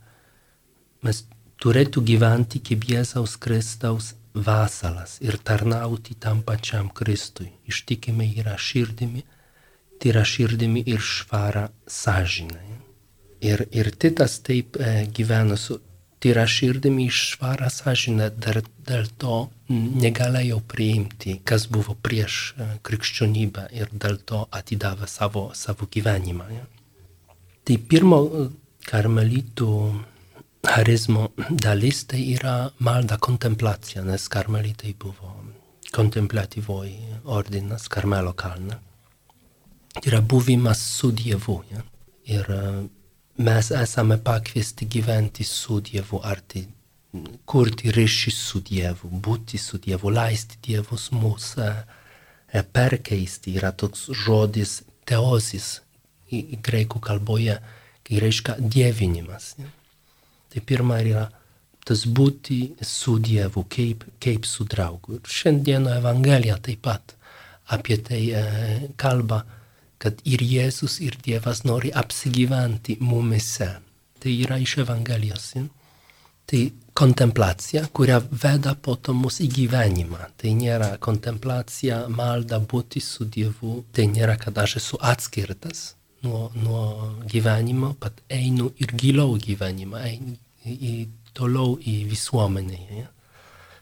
mes 1.03 1.25
turėtų 1.61 2.03
gyventi 2.05 2.61
kaip 2.63 2.85
Jėzaus 2.87 3.35
Kristaus 3.41 4.13
vasalas 4.35 5.17
ir 5.23 5.37
tarnauti 5.37 6.15
tam 6.19 6.41
pačiam 6.43 6.89
Kristui. 6.89 7.51
Ištikime 7.67 8.27
yra 8.39 8.57
širdimi, 8.59 9.23
tyra 9.99 10.25
širdimi 10.27 10.83
ir 10.85 10.99
švara 10.99 11.69
sąžinė. 11.87 12.63
Ir, 13.45 13.65
ir 13.71 13.91
Titas 13.99 14.39
taip 14.43 14.77
e, 14.79 15.05
gyvena 15.13 15.57
su 15.59 15.77
tyra 16.25 16.47
širdimi 16.49 17.05
ir 17.05 17.13
švara 17.13 17.69
sąžinė, 17.69 18.31
dar 18.41 18.63
dėl 18.87 19.05
to 19.21 19.43
negalėjo 19.69 20.57
priimti, 20.71 21.35
kas 21.45 21.67
buvo 21.69 21.93
prieš 22.01 22.55
e, 22.57 22.67
krikščionybę 22.85 23.67
ir 23.77 23.91
dėl 23.93 24.17
to 24.25 24.39
atidavė 24.59 25.05
savo, 25.09 25.51
savo 25.53 25.85
gyvenimą. 25.93 26.47
Ja. 26.49 26.65
Tai 27.65 27.77
pirmo 27.91 28.19
karmelitų 28.89 29.69
charizmo 30.65 31.29
dalis 31.49 32.03
tai 32.09 32.23
yra 32.33 32.55
malda 32.81 33.19
kontemplacija, 33.21 34.01
nes 34.05 34.25
karmelitai 34.33 34.95
buvo 34.97 35.35
kontemplatyvoji 35.93 37.21
ordinas, 37.37 37.85
Karmelo 37.87 38.33
kalna. 38.33 38.79
Tai 39.93 40.09
yra 40.09 40.21
buvimas 40.21 40.81
su 40.97 41.11
Dievu. 41.15 41.61
Ja? 41.71 41.85
Ir 42.25 42.49
e, 42.49 42.63
mes 43.37 43.71
esame 43.71 44.17
pakviesti 44.17 44.85
gyventi 44.85 45.43
su 45.43 45.79
Dievu, 45.81 46.21
ar 46.23 46.39
tai 46.47 46.65
kurti 47.47 47.91
ryšį 47.95 48.31
su 48.31 48.61
Dievu, 48.63 49.09
būti 49.09 49.59
su 49.59 49.79
Dievu, 49.79 50.11
leisti 50.11 50.59
Dievus 50.63 51.09
mūsų 51.15 51.63
e, 51.67 52.63
perkeisti. 52.75 53.55
Yra 53.59 53.71
toks 53.71 54.09
žodis 54.11 54.81
teozis, 55.07 55.79
graikų 56.31 56.99
kalboje, 57.03 57.59
kai 58.05 58.21
reiškia 58.21 58.57
dievinimas. 58.59 59.53
Tai 60.51 60.63
pirma 60.65 60.99
yra 61.03 61.27
tas 61.85 62.05
būti 62.07 62.75
su 62.81 63.19
Dievu, 63.21 63.65
kaip, 63.69 64.07
kaip 64.19 64.47
su 64.49 64.65
draugu. 64.65 65.19
Ir 65.19 65.35
šiandieno 65.37 65.93
Evangelija 65.99 66.57
taip 66.63 66.81
pat 66.87 67.15
apie 67.75 67.97
tai 68.01 68.23
e, 68.31 68.43
kalba, 68.97 69.43
kad 70.01 70.21
ir 70.27 70.43
Jėzus, 70.43 70.99
ir 71.03 71.17
Dievas 71.23 71.63
nori 71.67 71.91
apsigyventi 71.93 72.97
mumise. 73.01 73.71
Tai 74.19 74.33
yra 74.45 74.57
iš 74.61 74.77
Evangelijos. 74.83 75.51
Ja. 75.55 75.65
Tai 76.45 76.61
kontemplacija, 76.95 77.87
kurią 77.91 78.19
veda 78.43 78.75
po 78.75 78.95
to 78.95 79.13
mus 79.17 79.41
į 79.43 79.49
gyvenimą. 79.57 80.29
Tai 80.39 80.53
nėra 80.55 80.91
kontemplacija, 81.03 82.05
malda 82.07 82.61
būti 82.61 83.01
su 83.03 83.25
Dievu, 83.25 83.81
tai 83.91 84.07
nėra, 84.11 84.37
kad 84.39 84.57
aš 84.63 84.77
esu 84.79 84.99
atskirtas 85.01 85.95
nuo, 86.23 86.51
nuo 86.55 86.85
gyvenimo, 87.31 87.95
bet 88.01 88.21
einu 88.31 88.71
ir 88.81 88.93
giliau 88.95 89.35
gyvenimą, 89.41 90.01
einu 90.11 90.37
į, 90.65 90.95
toliau 91.35 91.75
į 91.81 91.97
visuomenę. 92.09 92.79
Ja? 93.01 93.09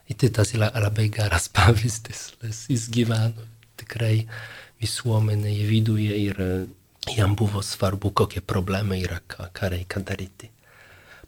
Ir 0.09 0.19
tai 0.19 0.31
tas 0.39 0.55
yra 0.57 0.71
labai 0.73 1.09
geras 1.13 1.49
pavyzdys, 1.55 2.25
nes 2.43 2.65
jis 2.71 2.89
gyveno 2.93 3.47
tikrai 3.79 4.25
visuomenėje 4.83 5.67
viduje 5.69 6.17
ir 6.27 6.43
jam 7.11 7.35
buvo 7.35 7.61
svarbu, 7.63 8.11
kokie 8.11 8.41
problemai 8.41 9.01
yra, 9.03 9.19
ką, 9.27 9.49
ką 9.53 10.03
daryti. 10.03 10.51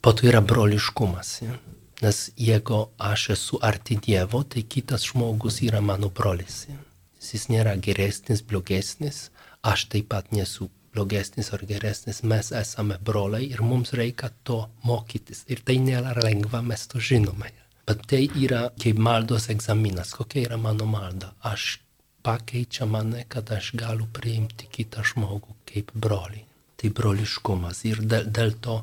Po 0.02 0.14
to 0.14 0.28
yra 0.30 0.42
broliškumas. 0.42 1.42
Ja? 1.42 1.58
Nes 2.04 2.30
jeigu 2.38 2.90
aš 3.00 3.30
esu 3.36 3.60
arti 3.62 3.98
Dievo, 3.98 4.44
tai 4.44 4.62
kitas 4.64 5.08
žmogus 5.10 5.62
yra 5.66 5.82
mano 5.82 6.12
brolis. 6.14 6.66
Ja? 6.70 6.78
Jis 7.26 7.48
nėra 7.50 7.74
geresnis, 7.82 8.44
blogesnis, 8.46 9.30
aš 9.66 9.88
taip 9.90 10.12
pat 10.14 10.30
nesu 10.36 10.70
blogesnis 10.94 11.50
ar 11.56 11.64
geresnis, 11.68 12.22
mes 12.24 12.52
esame 12.56 13.00
broliai 13.02 13.50
ir 13.50 13.64
mums 13.66 13.96
reikia 13.98 14.30
to 14.44 14.60
mokytis. 14.86 15.44
Ir 15.52 15.64
tai 15.66 15.80
nėra 15.82 16.14
lengva, 16.22 16.62
mes 16.62 16.86
to 16.92 17.02
žinome. 17.02 17.50
Bet 17.86 18.06
tai 18.10 18.24
yra 18.42 18.68
kaip 18.82 19.02
maldos 19.08 19.50
egzaminas. 19.54 20.14
Kokia 20.18 20.46
yra 20.48 20.58
mano 20.62 20.88
malda? 20.90 21.34
Aš 21.42 21.80
pakeičia 22.26 22.88
mane, 22.90 23.26
kad 23.30 23.52
aš 23.54 23.72
galiu 23.78 24.08
priimti 24.14 24.70
kitą 24.72 25.04
žmogų 25.06 25.54
kaip 25.70 25.92
brolį. 25.94 26.42
Tai 26.76 26.90
broliškumas. 26.98 27.84
Ir 27.88 28.02
dėl, 28.02 28.26
dėl 28.34 28.56
to 28.66 28.80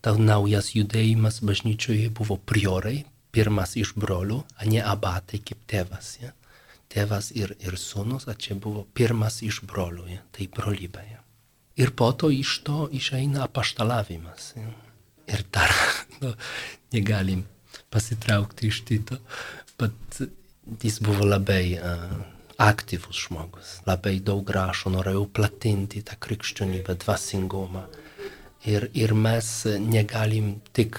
ta 0.00 0.14
naujas 0.16 0.72
judėjimas 0.74 1.42
bažnyčioje 1.44 2.08
buvo 2.16 2.38
priorai, 2.38 3.04
pirmas 3.36 3.76
iš 3.76 3.92
brolių, 4.00 4.40
o 4.40 4.68
ne 4.70 4.80
abatai 4.80 5.42
kaip 5.44 5.60
tėvas. 5.68 6.16
Ja? 6.22 6.32
Tėvas 6.92 7.32
ir, 7.36 7.52
ir 7.60 7.76
sūnus, 7.80 8.28
o 8.30 8.34
čia 8.34 8.56
buvo 8.56 8.86
pirmas 8.96 9.42
iš 9.44 9.60
brolių, 9.68 10.06
ja? 10.14 10.22
tai 10.32 10.48
brolybė. 10.56 11.04
Ja? 11.10 11.20
Ir 11.76 11.92
po 11.92 12.08
to 12.16 12.30
iš 12.32 12.60
to 12.64 12.86
išeina 12.88 13.44
apaštalavimas. 13.44 14.54
Ir 15.26 15.44
dar 15.52 15.74
nu, 16.22 16.32
negalim 16.94 17.44
pasitraukti 17.92 18.70
iš 18.70 18.80
Tito, 18.88 19.20
bet 19.78 20.22
jis 20.82 20.96
buvo 21.04 21.28
labai 21.28 21.76
uh, 21.76 22.16
aktyvus 22.58 23.26
žmogus, 23.26 23.72
labai 23.86 24.18
daug 24.24 24.48
rašo, 24.50 24.90
norėjo 24.94 25.26
platinti 25.36 26.02
tą 26.06 26.16
krikščionybę, 26.20 26.96
dvasingumą. 27.04 27.84
Ir, 28.66 28.88
ir 28.98 29.12
mes 29.14 29.48
negalim 29.82 30.56
tik, 30.74 30.98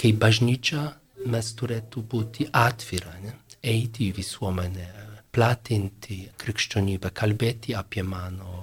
kaip 0.00 0.22
bažnyčia, 0.22 0.88
mes 1.26 1.50
turėtų 1.58 2.02
būti 2.12 2.48
atvira, 2.52 3.12
ne? 3.22 3.36
eiti 3.66 4.08
į 4.08 4.16
visuomenę, 4.16 4.86
platinti 5.34 6.22
krikščionybę, 6.40 7.12
kalbėti 7.14 7.74
apie 7.76 8.02
mano 8.06 8.62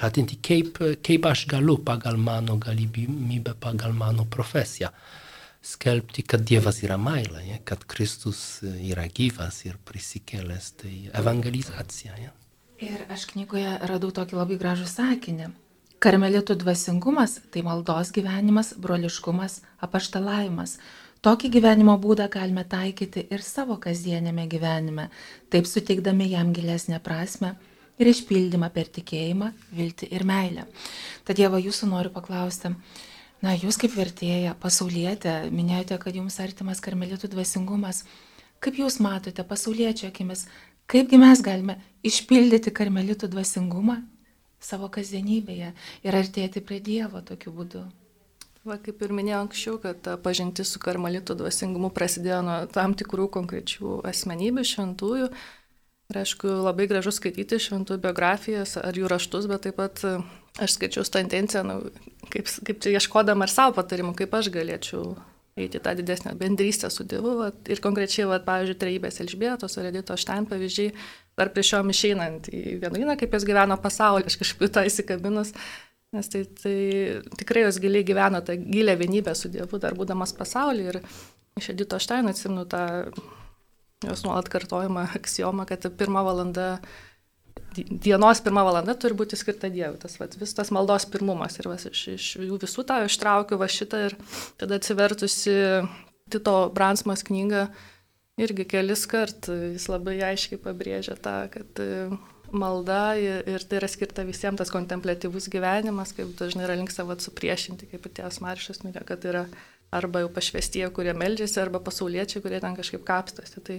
platinti, 0.00 0.38
kaip, 0.40 0.78
kaip 1.04 1.26
aš 1.28 1.44
galiu 1.50 1.76
pagal 1.84 2.16
mano 2.16 2.56
galimybę, 2.60 3.56
pagal 3.60 3.92
mano 3.92 4.24
profesiją 4.24 4.88
skelbti, 5.62 6.24
kad 6.24 6.44
Dievas 6.46 6.80
yra 6.84 6.96
meilė, 7.00 7.42
ja? 7.46 7.58
kad 7.64 7.84
Kristus 7.88 8.60
yra 8.64 9.06
gyvas 9.12 9.62
ir 9.66 9.76
prisikėlęs, 9.84 10.70
tai 10.80 10.94
evangelizacija. 11.20 12.16
Ja? 12.20 12.32
Ir 12.80 13.04
aš 13.12 13.26
knygoje 13.34 13.76
radau 13.84 14.12
tokį 14.16 14.38
labai 14.40 14.56
gražų 14.60 14.88
sakinį. 14.88 15.50
Karmelitų 16.00 16.56
dvasingumas- 16.62 17.40
tai 17.52 17.60
maldos 17.62 18.10
gyvenimas, 18.16 18.72
broliškumas, 18.72 19.60
apaštalavimas. 19.84 20.78
Tokį 21.20 21.50
gyvenimo 21.52 21.98
būdą 22.00 22.30
galime 22.32 22.64
taikyti 22.64 23.26
ir 23.30 23.42
savo 23.44 23.76
kasdienėme 23.76 24.48
gyvenime, 24.48 25.10
taip 25.50 25.66
suteikdami 25.68 26.30
jam 26.30 26.54
gilesnę 26.54 27.00
prasme 27.04 27.56
ir 27.98 28.06
išpildymą 28.06 28.70
per 28.72 28.88
tikėjimą, 28.88 29.52
viltį 29.76 30.08
ir 30.16 30.24
meilę. 30.24 30.64
Tad 31.24 31.36
Dievo 31.36 31.60
jūsų 31.60 31.90
noriu 31.90 32.10
paklausti, 32.14 32.72
na, 33.44 33.54
jūs 33.56 33.78
kaip 33.80 33.94
vertėja, 33.96 34.56
pasaulietė, 34.60 35.36
minėjote, 35.54 36.00
kad 36.02 36.16
jums 36.16 36.40
artimas 36.42 36.82
karmelitų 36.84 37.30
dvasingumas, 37.32 38.04
Kaip 38.60 38.76
Jūs 38.76 38.98
matote 39.00 39.40
pasaulietčio 39.48 40.10
akimis, 40.10 40.44
kaipgi 40.90 41.16
mes 41.20 41.40
galime 41.40 41.78
išpildyti 42.04 42.72
karmelitų 42.76 43.30
dvasingumą 43.32 44.02
savo 44.60 44.90
kasdienybėje 44.92 45.70
ir 46.04 46.18
artėti 46.18 46.60
prie 46.60 46.76
Dievo 46.84 47.22
tokiu 47.24 47.54
būdu? 47.56 47.86
Va, 48.68 48.76
kaip 48.76 49.00
ir 49.00 49.14
minėjau 49.16 49.38
anksčiau, 49.46 49.78
kad 49.80 50.02
ta 50.04 50.18
pažintis 50.20 50.74
su 50.74 50.82
karmelitų 50.82 51.38
dvasingumu 51.40 51.88
prasidėjo 51.96 52.42
nuo 52.44 52.58
tam 52.68 52.92
tikrų 52.92 53.30
konkrečių 53.38 54.02
asmenybių, 54.10 54.66
šventųjų. 54.68 55.30
Ir 56.12 56.20
aišku, 56.20 56.52
labai 56.66 56.84
gražu 56.90 57.14
skaityti 57.16 57.56
šventųjų 57.64 58.02
biografijas 58.04 58.76
ar 58.76 58.92
jų 58.92 59.08
raštus, 59.08 59.48
bet 59.48 59.64
taip 59.64 59.80
pat 59.80 60.04
aš 60.58 60.76
skaičiau 60.76 61.06
tą 61.06 61.22
intenciją, 61.22 61.64
nu, 61.66 61.76
kaip, 62.32 62.48
kaip 62.66 62.80
čia 62.82 62.94
ieškodama 62.98 63.46
ir 63.46 63.52
savo 63.52 63.76
patarimų, 63.78 64.16
kaip 64.18 64.34
aš 64.34 64.50
galėčiau 64.54 65.14
eiti 65.60 65.80
tą 65.80 65.94
didesnę 65.94 66.34
bendrystę 66.38 66.90
su 66.90 67.04
Dievu. 67.04 67.34
Va, 67.38 67.50
ir 67.68 67.82
konkrečiai, 67.82 68.26
va, 68.30 68.40
pavyzdžiui, 68.44 68.78
Treibės 68.80 69.20
Elžbietos 69.22 69.76
ar 69.78 69.90
Edito 69.90 70.16
Štain 70.18 70.46
pavyzdžiai, 70.50 70.94
dar 71.38 71.52
prieš 71.54 71.74
jom 71.74 71.92
išeinant 71.92 72.50
į 72.52 72.78
vienuolyną, 72.82 73.16
kaip 73.20 73.34
jos 73.36 73.46
gyveno 73.48 73.76
pasaulyje, 73.82 74.30
aš 74.30 74.38
kažkaip 74.42 74.72
tą 74.74 74.86
įsikabinus. 74.88 75.52
Nes 76.10 76.26
tai, 76.26 76.42
tai 76.58 76.76
tikrai 77.38 77.66
jos 77.68 77.78
giliai 77.82 78.06
gyveno 78.06 78.40
tą 78.42 78.56
gilę 78.58 78.96
vienybę 78.98 79.34
su 79.38 79.50
Dievu, 79.52 79.78
dar 79.82 79.94
būdamas 79.98 80.34
pasaulyje. 80.38 80.94
Ir 80.94 81.60
iš 81.60 81.70
Edito 81.74 82.00
Štain 82.02 82.30
atsimnu 82.30 82.66
tą 82.70 82.86
jos 84.06 84.24
nuolat 84.24 84.48
kartojama 84.48 85.10
aksioma, 85.18 85.66
kad 85.68 85.84
pirmą 85.98 86.24
valandą 86.24 86.78
dienos 87.76 88.42
pirmą 88.44 88.64
valandą 88.66 88.94
turi 88.98 89.16
būti 89.18 89.38
skirta 89.38 89.70
Dievui. 89.72 89.98
Tas 90.02 90.16
vat, 90.20 90.34
vis 90.40 90.54
tas 90.56 90.72
maldos 90.74 91.06
pirmumas. 91.10 91.58
Ir 91.60 91.70
vas, 91.70 91.86
iš, 91.90 92.02
iš 92.16 92.26
jų 92.40 92.58
visų 92.62 92.86
tą 92.88 93.00
ištraukiu 93.06 93.60
va 93.60 93.70
šitą 93.70 94.04
ir 94.08 94.18
tada 94.60 94.80
atsivertusi 94.80 95.54
Tito 96.30 96.56
Bransmas 96.74 97.24
knygą 97.26 97.68
irgi 98.40 98.66
kelis 98.68 99.06
kart 99.10 99.50
jis 99.50 99.86
labai 99.90 100.20
aiškiai 100.30 100.60
pabrėžia 100.62 101.16
tą, 101.20 101.36
kad 101.52 101.82
e, 101.82 102.06
malda 102.50 103.02
ir 103.18 103.64
tai 103.68 103.80
yra 103.80 103.90
skirta 103.90 104.24
visiems 104.26 104.60
tas 104.60 104.72
kontemplatyvus 104.72 105.50
gyvenimas, 105.52 106.14
kaip 106.16 106.32
dažnai 106.38 106.66
yra 106.66 106.78
linksma 106.78 107.06
vat 107.10 107.24
supriešinti, 107.24 107.90
kaip 107.90 108.06
ir 108.06 108.14
ties 108.20 108.40
Marišas 108.44 108.82
minėjo, 108.84 109.04
kad 109.10 109.26
yra 109.28 109.44
arba 109.94 110.22
jau 110.22 110.30
pašvestie, 110.32 110.84
kurie 110.94 111.14
meldžiasi, 111.18 111.58
arba 111.62 111.80
pasauliečiai, 111.82 112.42
kurie 112.44 112.60
ten 112.62 112.76
kažkaip 112.78 113.02
kapstosi. 113.06 113.62
Tai 113.66 113.78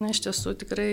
na, 0.00 0.12
iš 0.12 0.22
tiesų 0.26 0.54
tikrai 0.62 0.92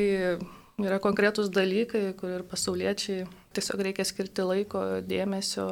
yra 0.86 1.00
konkretūs 1.02 1.50
dalykai, 1.54 2.12
kur 2.18 2.36
ir 2.38 2.44
pasauliečiai 2.48 3.26
tiesiog 3.58 3.86
reikia 3.88 4.06
skirti 4.06 4.46
laiko, 4.46 4.84
dėmesio 5.06 5.68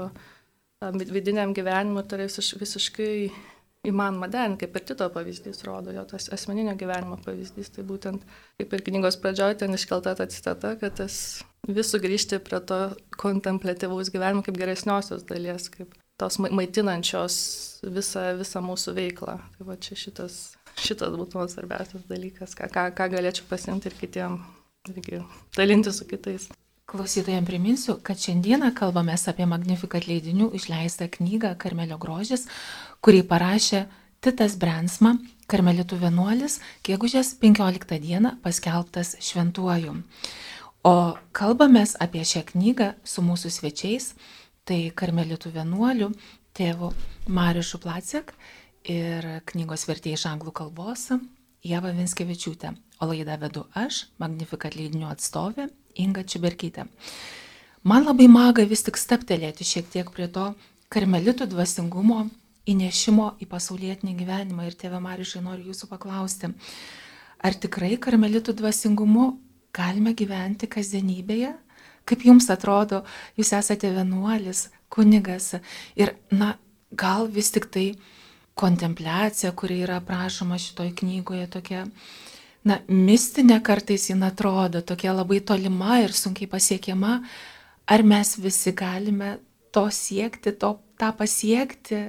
vidiniam 0.95 1.53
gyvenimui, 1.55 2.03
tai 2.09 2.25
visiškai 2.25 3.11
įmanoma 3.85 4.29
den, 4.31 4.55
kaip 4.57 4.75
ir 4.75 4.85
Tito 4.89 5.07
pavyzdys 5.13 5.61
rodo, 5.65 5.93
jo 5.93 6.03
tas 6.09 6.27
asmeninio 6.33 6.73
gyvenimo 6.79 7.19
pavyzdys, 7.25 7.71
tai 7.75 7.85
būtent 7.87 8.23
kaip 8.59 8.73
ir 8.73 8.83
knygos 8.87 9.19
pradžioje 9.21 9.59
ten 9.61 9.77
iškelta 9.77 10.15
ta 10.17 10.25
citata, 10.31 10.73
kad 10.81 10.97
tas 10.97 11.19
vis 11.67 11.91
sugrįžti 11.93 12.41
prie 12.45 12.61
to 12.65 12.79
kontemplatyvaus 13.21 14.11
gyvenimo 14.13 14.45
kaip 14.45 14.57
geresniosios 14.57 15.25
dalies, 15.29 15.69
kaip 15.73 15.93
tos 16.21 16.39
maitinančios 16.41 17.37
visą, 17.85 18.27
visą 18.39 18.61
mūsų 18.65 18.97
veiklą. 18.97 19.39
Tai 19.57 19.69
va 19.69 19.77
čia 19.77 19.97
šitas, 19.99 20.55
šitas 20.79 21.17
būtų 21.17 21.41
mano 21.41 21.51
svarbiausias 21.51 22.05
dalykas, 22.09 22.57
ką, 22.57 22.71
ką, 22.73 22.89
ką 22.97 23.09
galėčiau 23.17 23.49
pasimti 23.49 23.91
ir 23.91 23.99
kitiem 23.99 24.39
irgi 24.89 25.21
dalinti 25.57 25.91
su 25.91 26.07
kitais. 26.07 26.49
Klausytojams 26.85 27.47
priminsiu, 27.47 27.95
kad 28.03 28.19
šiandieną 28.21 28.69
kalbame 28.77 29.15
apie 29.17 29.45
Magnifikat 29.45 30.05
leidinių 30.05 30.51
išleistą 30.53 31.07
knygą 31.09 31.55
Karmelio 31.57 31.97
grožis, 31.97 32.45
kurį 33.01 33.23
parašė 33.25 33.85
Titas 34.21 34.55
Brensma, 34.61 35.15
Karmelitų 35.49 35.97
vienuolis, 36.01 36.59
kiekužės 36.85 37.35
15 37.41 37.99
dieną 38.01 38.35
paskelbtas 38.41 39.15
šventuoju. 39.21 39.95
O 40.85 40.95
kalbame 41.33 41.83
apie 41.99 42.21
šią 42.21 42.45
knygą 42.51 42.93
su 43.03 43.21
mūsų 43.25 43.49
svečiais, 43.49 44.13
tai 44.65 44.91
Karmelitų 44.93 45.51
vienuoliu, 45.57 46.11
tėvu 46.53 46.91
Marišu 47.27 47.81
Placek 47.81 48.33
ir 48.85 49.25
knygos 49.49 49.87
vertėjai 49.89 50.19
iš 50.21 50.27
anglų 50.29 50.53
kalbos 50.53 51.09
Jeva 51.65 51.91
Vinskevičiūtė 51.95 52.75
o 52.99 53.07
laidą 53.09 53.37
vedu 53.39 53.65
aš, 53.75 54.05
Magnifikat 54.21 54.75
leidinio 54.77 55.09
atstovė 55.11 55.67
Inga 55.99 56.23
Čiberkytė. 56.27 56.87
Man 57.85 58.07
labai 58.07 58.27
maga 58.31 58.65
vis 58.67 58.83
tik 58.85 58.97
steptelėti 58.97 59.67
šiek 59.67 59.91
tiek 59.93 60.09
prie 60.11 60.27
to 60.27 60.49
karmelitų 60.91 61.47
dvasingumo 61.51 62.25
įnešimo 62.71 63.35
į 63.43 63.47
pasaulietinį 63.51 64.15
gyvenimą. 64.21 64.65
Ir 64.67 64.77
tėve 64.79 64.99
Marišai 65.03 65.43
noriu 65.45 65.69
jūsų 65.69 65.89
paklausti, 65.91 66.49
ar 67.39 67.53
tikrai 67.53 67.93
karmelitų 68.01 68.55
dvasingumu 68.61 69.35
galime 69.75 70.15
gyventi 70.17 70.69
kasdienybėje? 70.71 71.53
Kaip 72.05 72.25
jums 72.25 72.49
atrodo, 72.53 73.01
jūs 73.37 73.51
esate 73.57 73.89
vienuolis, 73.93 74.67
kunigas 74.93 75.55
ir, 75.97 76.13
na, 76.29 76.53
gal 76.93 77.25
vis 77.27 77.49
tik 77.53 77.65
tai 77.73 77.87
kontempliacija, 78.55 79.51
kuri 79.51 79.81
yra 79.83 79.99
aprašoma 79.99 80.57
šitoj 80.57 80.93
knygoje, 80.95 81.47
tokia 81.51 81.83
na, 82.63 82.79
mistinė 82.87 83.59
kartais 83.63 84.09
jin 84.09 84.23
atrodo, 84.23 84.81
tokia 84.81 85.13
labai 85.13 85.41
tolima 85.43 85.99
ir 86.03 86.15
sunkiai 86.15 86.49
pasiekiama, 86.51 87.17
ar 87.91 88.03
mes 88.03 88.35
visi 88.41 88.71
galime 88.73 89.37
to 89.75 89.85
siekti, 89.91 90.55
to, 90.55 90.77
tą 90.99 91.11
pasiekti, 91.17 92.05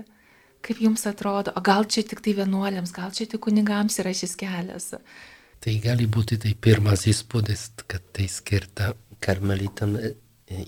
kaip 0.66 0.82
jums 0.82 1.06
atrodo, 1.11 1.54
o 1.54 1.62
gal 1.62 1.87
čia 1.90 2.04
tik 2.06 2.22
tai 2.22 2.37
vienuoliams, 2.38 2.94
gal 2.94 3.11
čia 3.14 3.26
tik 3.30 3.42
kunigams 3.42 3.98
yra 4.02 4.14
šis 4.14 4.37
kelias. 4.38 4.92
Tai 5.62 5.74
gali 5.82 6.06
būti 6.06 6.38
tai 6.42 6.54
pirmas 6.54 7.06
įspūdis, 7.11 7.68
kad 7.90 8.04
tai 8.14 8.28
skirta 8.30 8.92
karmelitam 9.24 9.96
e, 9.98 10.12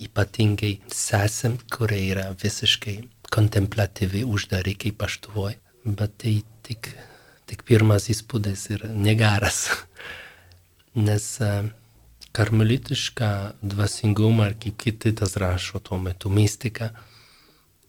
ypatingai 0.07 0.73
sesėm, 0.91 1.59
kurie 1.71 2.01
yra 2.09 2.29
visiškai 2.35 2.97
kontemplatyvi, 3.31 4.25
uždari 4.25 4.73
kaip 4.79 5.03
aštuvoje, 5.05 5.59
bet 5.85 6.17
tai 6.21 6.39
tik 6.63 6.93
tik 7.49 7.65
pirmas 7.65 8.09
įspūdis 8.13 8.67
yra 8.75 8.91
negaras. 8.93 9.63
Nes 11.07 11.25
karmelitiška 12.35 13.29
dvasingumą, 13.73 14.49
ar 14.51 14.57
kaip 14.61 14.77
kiti 14.83 15.13
tas 15.17 15.33
rašo 15.41 15.81
tuo 15.81 15.97
metu, 16.01 16.29
mistika 16.29 16.91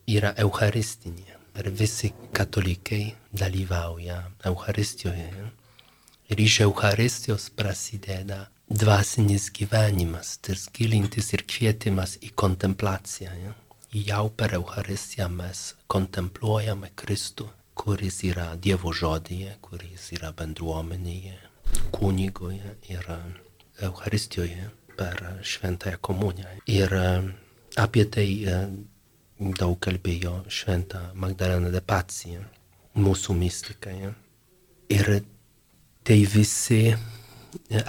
yra 0.08 0.32
eucharistinė. 0.44 1.36
Ir 1.60 1.66
visi 1.76 2.12
katalikai 2.32 3.10
dalyvauja 3.36 4.20
Eucharistijoje. 4.48 5.50
Ir 6.30 6.40
iš 6.40 6.60
Eucharistijos 6.64 7.50
prasideda 7.58 8.46
dvasinis 8.70 9.50
gyvenimas, 9.52 10.38
tas 10.46 10.68
gilintis 10.72 11.32
ir 11.34 11.44
kvietimas 11.44 12.16
į 12.22 12.30
kontemplaciją. 12.38 13.34
Ja? 13.44 13.54
Jau 13.92 14.26
per 14.30 14.54
Eucharistiją 14.56 15.28
mes 15.34 15.64
kontempluojame 15.90 16.94
Kristų 16.96 17.50
kuris 17.80 18.18
yra 18.28 18.50
Dievo 18.60 18.92
žodyje, 18.92 19.54
kuris 19.64 20.10
yra 20.16 20.34
bendruomenėje, 20.36 21.38
kunigoje 21.96 22.74
ir 22.92 23.06
Eucharistijoje 23.80 24.68
per 24.98 25.22
šventąją 25.52 26.00
komuniją. 26.04 26.50
Ir 26.68 26.92
apie 27.80 28.04
tai 28.04 28.28
daug 29.40 29.78
kalbėjo 29.80 30.34
šventą 30.52 31.00
Magdalena 31.16 31.70
de 31.72 31.80
Pacija, 31.80 32.44
mūsų 33.00 33.36
mystikoje. 33.40 34.12
Ir 34.92 35.12
tai 36.04 36.18
visi 36.34 36.82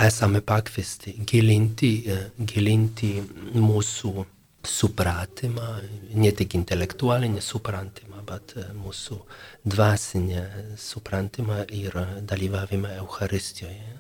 esame 0.08 0.40
pakviesti 0.46 1.18
gilinti, 1.28 1.92
gilinti 2.40 3.18
mūsų 3.60 4.26
supratimą, 4.68 5.68
ne 6.14 6.32
tik 6.38 6.56
intelektualinį 6.60 7.42
supratimą, 7.42 8.22
bet 8.28 8.54
mūsų 8.78 9.18
dvasinį 9.66 10.44
suprantimą 10.80 11.64
ir 11.74 11.98
dalyvavimą 12.30 12.94
Eucharistijoje. 13.02 13.98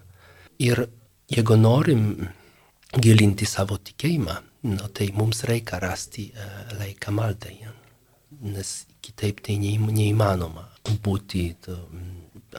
Ir 0.61 0.85
jeigu 1.31 1.57
norim 1.57 2.05
gilinti 2.97 3.47
savo 3.49 3.79
tikėjimą, 3.81 4.37
no, 4.69 4.89
tai 4.93 5.09
mums 5.17 5.45
reikia 5.49 5.79
rasti 5.81 6.29
laiką 6.77 7.13
maldai, 7.15 7.57
nes 8.41 8.73
kitaip 9.01 9.41
tai 9.45 9.57
neįmanoma 9.61 10.67
būti, 11.03 11.43
to, 11.65 11.77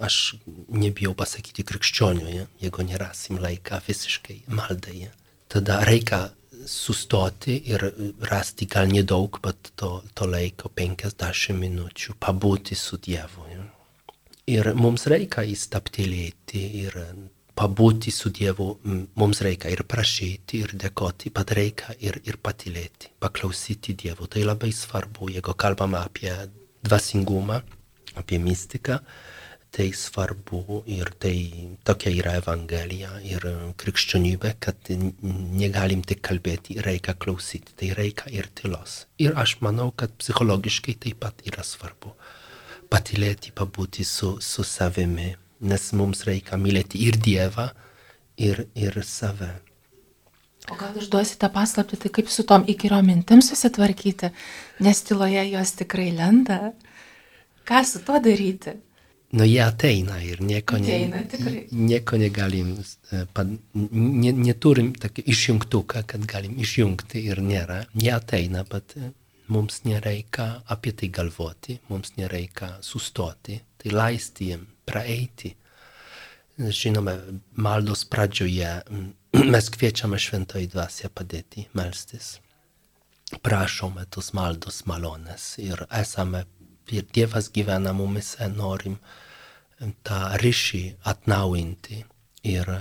aš 0.02 0.34
nebijau 0.72 1.14
pasakyti 1.18 1.64
krikščioniu, 1.68 2.46
jeigu 2.62 2.86
nerasim 2.86 3.38
laiką 3.42 3.82
visiškai 3.86 4.42
maldai. 4.48 5.10
Tada 5.52 5.82
reikia 5.84 6.30
sustoti 6.68 7.58
ir 7.72 7.84
rasti 8.30 8.66
gal 8.70 8.90
nedaug, 8.90 9.38
bet 9.42 9.72
to, 9.76 10.00
to 10.14 10.28
laiko 10.28 10.70
50 10.76 11.58
minučių 11.58 12.16
pabūti 12.20 12.78
su 12.78 12.98
Dievu. 13.02 13.46
Ja? 13.50 13.62
Ir 14.52 14.72
mums 14.74 15.06
reikia 15.10 15.44
įstaptilėti 15.46 16.62
ir 16.82 16.98
pabūti 17.58 18.10
su 18.10 18.32
Dievu, 18.34 18.68
mums 19.18 19.42
reikia 19.44 19.70
ir 19.72 19.84
prašyti, 19.88 20.62
ir 20.64 20.72
dėkoti, 20.82 21.30
bet 21.34 21.52
reikia 21.54 21.94
ir, 22.00 22.18
ir 22.26 22.38
patilėti, 22.42 23.12
paklausyti 23.22 23.94
Dievu. 23.98 24.26
Tai 24.26 24.46
labai 24.48 24.72
svarbu, 24.74 25.30
jeigu 25.36 25.54
kalbame 25.54 26.00
apie 26.00 26.32
dvasingumą, 26.82 27.60
apie 28.18 28.40
mystiką, 28.42 28.98
tai 29.72 29.88
svarbu 29.96 30.82
ir 30.86 31.08
tai 31.22 31.36
tokia 31.88 32.12
yra 32.12 32.34
Evangelija 32.42 33.14
ir 33.24 33.46
krikščionybė, 33.80 34.52
kad 34.60 34.90
negalim 34.92 36.04
tik 36.04 36.20
kalbėti, 36.28 36.76
reikia 36.84 37.14
klausyti, 37.16 37.72
tai 37.80 37.94
reikia 37.96 38.28
ir 38.34 38.50
tylos. 38.52 39.06
Ir 39.16 39.32
aš 39.40 39.56
manau, 39.64 39.88
kad 39.96 40.12
psichologiškai 40.20 40.98
taip 41.06 41.22
pat 41.24 41.40
yra 41.48 41.64
svarbu 41.64 42.12
patilėti, 42.92 43.54
pabūti 43.56 44.04
su, 44.04 44.36
su 44.44 44.64
savimi, 44.68 45.32
nes 45.64 45.88
mums 45.96 46.26
reikia 46.28 46.58
mylėti 46.60 47.00
ir 47.06 47.16
Dievą, 47.16 47.70
ir, 48.36 48.66
ir 48.76 48.98
save. 49.06 49.54
O 50.70 50.76
gal 50.78 50.94
išduosite 51.00 51.48
paslapti, 51.50 51.98
tai 51.98 52.12
kaip 52.14 52.28
su 52.30 52.44
tom 52.46 52.66
įkyriom 52.70 53.08
mintim 53.08 53.40
susitvarkyti, 53.42 54.30
nes 54.84 55.02
tyloje 55.08 55.42
jos 55.50 55.74
tikrai 55.80 56.12
lenda. 56.14 56.72
Ką 57.66 57.82
su 57.86 58.02
tuo 58.06 58.20
daryti? 58.22 58.76
Nu, 59.32 59.46
jie 59.48 59.62
ateina 59.64 60.18
ir 60.20 60.42
nieko, 60.44 60.76
Ateina, 60.76 61.22
ne, 61.40 61.62
nieko 61.72 62.18
negalim, 62.20 62.74
e, 63.08 63.22
ne, 63.72 64.32
neturim 64.36 64.90
tokį 65.00 65.24
išjungtuką, 65.32 66.02
kad 66.10 66.26
galim 66.28 66.58
išjungti 66.60 67.22
ir 67.30 67.40
nėra. 67.40 67.78
Jie 67.96 68.12
ateina, 68.12 68.66
bet 68.68 68.92
e, 69.00 69.08
mums 69.48 69.82
nereikia 69.88 70.50
apie 70.74 70.92
tai 71.00 71.08
galvoti, 71.08 71.78
mums 71.88 72.12
nereikia 72.18 72.74
sustoti, 72.84 73.56
tai 73.80 73.96
leisti 73.96 74.52
jiem 74.52 74.68
praeiti. 74.84 75.54
Žinome, 76.60 77.16
maldos 77.56 78.04
pradžioje 78.12 78.74
mm, 78.84 79.10
mes 79.54 79.72
kviečiame 79.72 80.20
šventąjį 80.20 80.72
dvasę 80.76 81.08
padėti, 81.08 81.70
melstis. 81.78 82.34
Prašome 83.40 84.04
tos 84.12 84.34
maldos 84.36 84.84
malonės 84.84 85.54
ir 85.64 85.86
esame, 85.88 86.44
ir 86.92 87.08
Dievas 87.14 87.50
gyvena 87.54 87.94
mumise, 87.96 88.48
norim 88.52 88.98
tą 90.06 90.20
ryšį 90.42 90.82
atnaujinti. 91.12 92.04
Ir 92.52 92.70
e, 92.74 92.80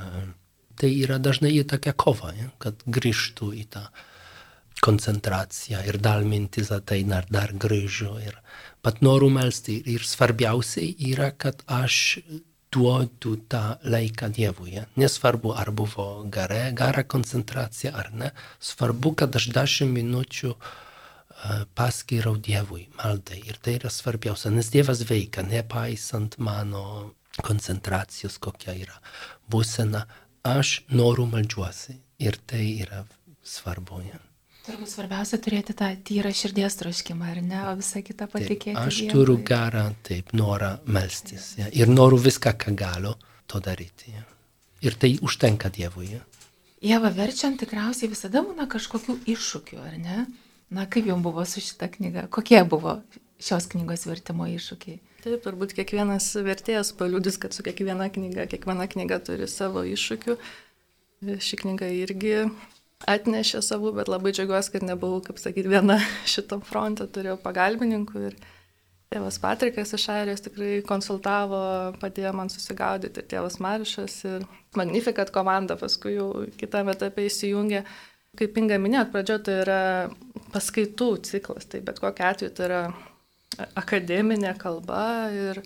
tai 0.81 0.91
yra 1.03 1.19
dažnai 1.21 1.53
į 1.59 1.65
tokia 1.73 1.93
kova, 1.93 2.31
ja, 2.37 2.49
kad 2.61 2.81
grįžtų 2.85 3.51
į 3.61 3.65
tą 3.75 3.83
koncentraciją 4.81 5.83
ir 5.85 5.99
dar 6.01 6.23
mintis 6.25 6.71
ateina 6.73 7.21
ir 7.21 7.27
dar 7.33 7.53
grįžu. 7.53 8.15
Ir 8.25 8.37
pat 8.81 9.03
noriu 9.05 9.29
melsti 9.33 9.77
ir 9.93 10.05
svarbiausiai 10.07 10.95
yra, 11.11 11.29
kad 11.37 11.61
aš 11.69 12.21
duodu 12.71 13.35
tą 13.51 13.77
laiką 13.83 14.31
Dievui. 14.33 14.75
Ja. 14.77 14.85
Nesvarbu, 14.95 15.51
ar 15.59 15.73
buvo 15.75 16.23
gera, 16.31 16.69
gera 16.77 17.03
koncentracija 17.03 17.91
ar 17.97 18.13
ne. 18.15 18.31
Svarbu, 18.63 19.13
kad 19.19 19.35
aš 19.35 19.49
dešimt 19.53 19.93
minučių 19.97 20.53
e, 20.55 20.71
paskiriau 21.75 22.37
Dievui 22.37 22.87
maldai. 22.99 23.41
Ir 23.49 23.57
tai 23.61 23.77
yra 23.79 23.89
svarbiausia, 23.89 24.51
nes 24.53 24.69
Dievas 24.73 25.03
veikia, 25.09 25.43
nepaisant 25.47 26.37
mano 26.37 27.13
koncentracijos, 27.41 28.37
kokia 28.41 28.75
yra 28.77 28.99
būsena. 29.51 30.05
Aš 30.47 30.81
noriu 30.89 31.27
maldžiuosi 31.29 31.99
ir 32.25 32.37
tai 32.49 32.63
yra 32.81 33.03
svarbu. 33.45 34.01
Ja. 34.07 34.19
Turbūt 34.65 34.89
svarbiausia 34.91 35.39
turėti 35.41 35.73
tą 35.77 35.87
tyrą 36.05 36.31
širdies 36.37 36.77
troškimą, 36.77 37.29
ar 37.33 37.39
ne, 37.45 37.61
o 37.69 37.75
visą 37.79 38.03
kitą 38.05 38.27
Taip, 38.27 38.33
patikėti. 38.35 38.77
aš 38.77 38.99
Dievui. 38.99 39.11
turiu 39.13 39.37
gerą 39.45 39.85
taip 40.05 40.33
norą 40.37 40.75
melstis 40.85 41.55
ja. 41.57 41.69
ir 41.73 41.89
noriu 41.89 42.19
viską, 42.21 42.53
ką 42.61 42.75
galiu, 42.77 43.15
to 43.49 43.61
daryti. 43.61 44.13
Ja. 44.13 44.25
Ir 44.85 44.97
tai 45.01 45.15
užtenka 45.21 45.69
Dievui. 45.73 46.11
Ja. 46.13 46.21
Jeva 46.81 47.09
verčiant 47.13 47.59
tikriausiai 47.61 48.09
visada 48.09 48.41
būna 48.45 48.65
kažkokių 48.69 49.19
iššūkių, 49.29 49.81
ar 49.81 49.97
ne? 50.01 50.25
Na, 50.71 50.85
kaip 50.87 51.07
jums 51.09 51.23
buvo 51.23 51.43
su 51.45 51.59
šita 51.63 51.89
knyga? 51.91 52.27
Kokie 52.31 52.61
buvo 52.63 53.01
šios 53.41 53.67
knygos 53.71 54.05
vertimo 54.07 54.47
iššūkiai? 54.47 54.99
Taip, 55.21 55.41
turbūt 55.43 55.75
kiekvienas 55.77 56.31
vertėjas 56.41 56.93
paliūdis, 56.97 57.37
kad 57.41 57.53
su 57.53 57.65
kiekviena 57.65 58.07
knyga, 58.13 58.47
kiekviena 58.49 58.87
knyga 58.89 59.19
turi 59.25 59.49
savo 59.51 59.83
iššūkių. 59.85 60.37
Ši 61.43 61.59
knyga 61.61 61.91
irgi 61.93 62.47
atnešė 63.09 63.61
savų, 63.65 63.91
bet 63.99 64.09
labai 64.09 64.31
džiaugiuosi, 64.33 64.71
kad 64.73 64.85
nebuvau, 64.85 65.19
kaip 65.25 65.41
sakyti, 65.41 65.69
viena 65.69 65.99
šitam 66.33 66.63
fronte, 66.65 67.05
turėjau 67.05 67.37
pagalbininkų 67.43 68.25
ir 68.29 68.39
tėvas 69.11 69.37
Patrikas 69.43 69.91
iš 69.97 70.07
Airijos 70.13 70.45
tikrai 70.45 70.77
konsultavo, 70.87 71.61
padėjo 72.01 72.31
man 72.37 72.49
susigaudyti, 72.53 73.25
tėvas 73.33 73.59
Marišas 73.61 74.17
ir 74.29 74.47
Magnificat 74.79 75.33
komanda 75.35 75.75
paskui 75.75 76.15
jau 76.15 76.29
kitame 76.57 76.95
etape 76.95 77.27
įsijungė. 77.27 77.83
Kaip 78.39 78.57
Inga 78.61 78.77
minėt, 78.79 79.11
pradžio 79.11 79.37
tai 79.43 79.57
yra 79.65 79.81
paskaitų 80.53 81.09
ciklas, 81.27 81.67
tai 81.71 81.81
bet 81.83 81.99
kokiu 81.99 82.27
atveju 82.29 82.53
tai 82.55 82.67
yra 82.69 82.81
akademinė 83.75 84.53
kalba 84.59 85.03
ir 85.35 85.59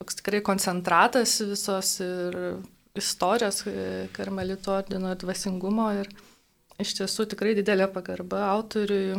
toks 0.00 0.16
tikrai 0.20 0.40
koncentratas 0.44 1.36
visos 1.44 1.98
ir 2.04 2.38
istorijos 2.98 3.62
karmelito 4.16 4.72
ordino 4.74 5.12
ir 5.12 5.20
dvasingumo 5.20 5.90
ir 6.00 6.08
iš 6.80 6.94
tiesų 7.00 7.28
tikrai 7.34 7.54
didelė 7.58 7.88
pagarba 7.92 8.46
autoriui, 8.54 9.18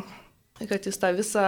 kad 0.59 0.87
jis 0.87 0.99
tą 0.99 1.11
visą 1.15 1.45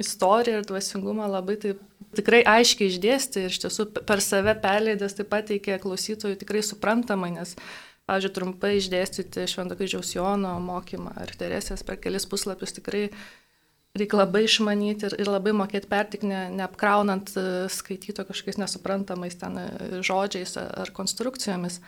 istoriją 0.00 0.60
ir 0.60 0.68
dvasingumą 0.68 1.28
labai 1.30 1.56
taip 1.60 1.80
tikrai 2.16 2.42
aiškiai 2.48 2.90
išdėstė 2.92 3.44
ir 3.44 3.52
iš 3.52 3.60
tiesų 3.64 3.88
per 4.08 4.22
save 4.24 4.54
perleidęs 4.62 5.16
taip 5.18 5.30
pat 5.32 5.48
teikė 5.50 5.78
klausytojui 5.82 6.38
tikrai 6.40 6.62
suprantamai, 6.64 7.32
nes, 7.36 7.56
pavyzdžiui, 8.06 8.34
trumpai 8.36 8.76
išdėstyti 8.78 9.48
Švento 9.50 9.76
kryžiaus 9.78 10.14
Jono 10.14 10.54
mokymą 10.62 11.14
ar 11.18 11.32
Teresės 11.38 11.84
per 11.86 11.98
kelis 12.02 12.28
puslapius 12.30 12.74
tikrai 12.76 13.08
reikia 13.96 14.20
labai 14.20 14.44
išmanyti 14.46 15.08
ir, 15.08 15.16
ir 15.24 15.30
labai 15.30 15.54
mokėti 15.56 15.88
pertikti, 15.90 16.28
ne, 16.30 16.42
neapkraunant 16.58 17.32
e, 17.36 17.44
skaityto 17.72 18.26
kažkokiais 18.28 18.60
nesuprantamais 18.60 19.38
ten 19.40 19.56
e, 19.60 19.68
žodžiais 20.04 20.56
ar 20.60 20.92
konstrukcijomis. 20.96 21.80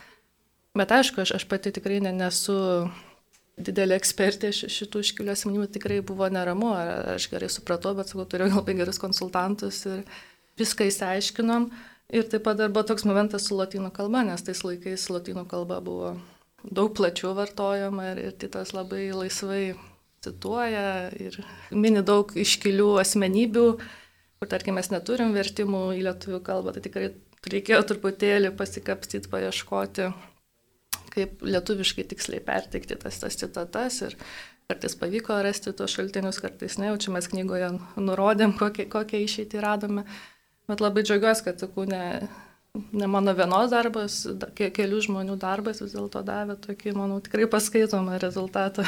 Bet 0.77 0.91
aišku, 0.93 1.21
aš, 1.23 1.35
aš 1.37 1.45
pati 1.49 1.73
tikrai 1.75 1.99
ne, 2.03 2.13
nesu 2.15 2.55
didelė 3.59 3.97
ekspertė 3.99 4.51
ši- 4.55 4.71
šitų 4.71 5.03
iškilių 5.05 5.33
asmenybių, 5.33 5.67
tikrai 5.75 5.99
buvo 6.05 6.29
neramu, 6.31 6.71
ar 6.77 7.15
aš 7.17 7.29
gerai 7.31 7.49
supratau, 7.51 7.93
bet 7.97 8.11
sakau, 8.11 8.25
turėjau 8.29 8.59
labai 8.59 8.77
gerus 8.79 9.01
konsultantus 9.01 9.83
ir 9.89 10.03
viską 10.59 10.87
įsiaiškinom. 10.89 11.69
Ir 12.09 12.25
taip 12.25 12.41
pat 12.47 12.57
dar 12.57 12.71
buvo 12.73 12.87
toks 12.89 13.05
momentas 13.05 13.45
su 13.45 13.57
lotynų 13.57 13.91
kalba, 13.93 14.23
nes 14.25 14.41
tais 14.41 14.63
laikais 14.65 15.09
lotynų 15.13 15.45
kalba 15.49 15.77
buvo 15.85 16.15
daug 16.63 16.95
plačiau 16.97 17.35
vartojama 17.37 18.11
ir, 18.13 18.21
ir 18.29 18.37
Titas 18.41 18.73
labai 18.73 19.11
laisvai 19.13 19.75
cituoja 20.25 21.09
ir 21.15 21.37
mini 21.71 22.01
daug 22.05 22.31
iškilių 22.33 22.89
asmenybių, 23.03 23.65
kur 24.39 24.49
tarkim 24.51 24.79
mes 24.79 24.89
neturim 24.91 25.35
vertimų 25.35 25.83
į 25.99 26.05
lietuvių 26.07 26.41
kalbą, 26.45 26.73
tai 26.75 26.83
tikrai 26.87 27.11
reikėjo 27.53 27.83
truputėlį 27.91 28.51
pasikapstyti, 28.59 29.31
paieškoti, 29.31 30.09
kaip 31.13 31.45
lietuviškai 31.45 32.07
tiksliai 32.09 32.41
perteikti 32.43 32.97
tas, 32.99 33.21
tas 33.21 33.37
citatas 33.39 34.01
ir 34.07 34.17
kartais 34.69 34.97
pavyko 34.99 35.39
rasti 35.45 35.73
tuos 35.73 35.95
šaltinius, 35.95 36.41
kartais 36.43 36.77
ne, 36.81 36.91
jau 36.91 36.99
čia 37.05 37.15
mes 37.15 37.29
knygoje 37.31 37.71
nurodėm, 37.97 38.53
kokią, 38.59 38.89
kokią 38.91 39.23
išeitį 39.25 39.63
radome, 39.65 40.05
bet 40.69 40.83
labai 40.85 41.03
džiaugiuosi, 41.05 41.45
kad 41.47 41.61
sakau, 41.65 41.85
ne, 41.89 42.03
ne 42.93 43.07
mano 43.11 43.33
vienos 43.37 43.71
darbas, 43.73 44.21
da- 44.39 44.51
ke, 44.55 44.69
kelių 44.75 45.01
žmonių 45.09 45.37
darbas 45.41 45.81
vis 45.83 45.95
dėlto 45.97 46.21
davė 46.25 46.59
tokį, 46.67 46.95
manau, 46.97 47.19
tikrai 47.25 47.49
paskaitomą 47.51 48.19
rezultatą. 48.21 48.85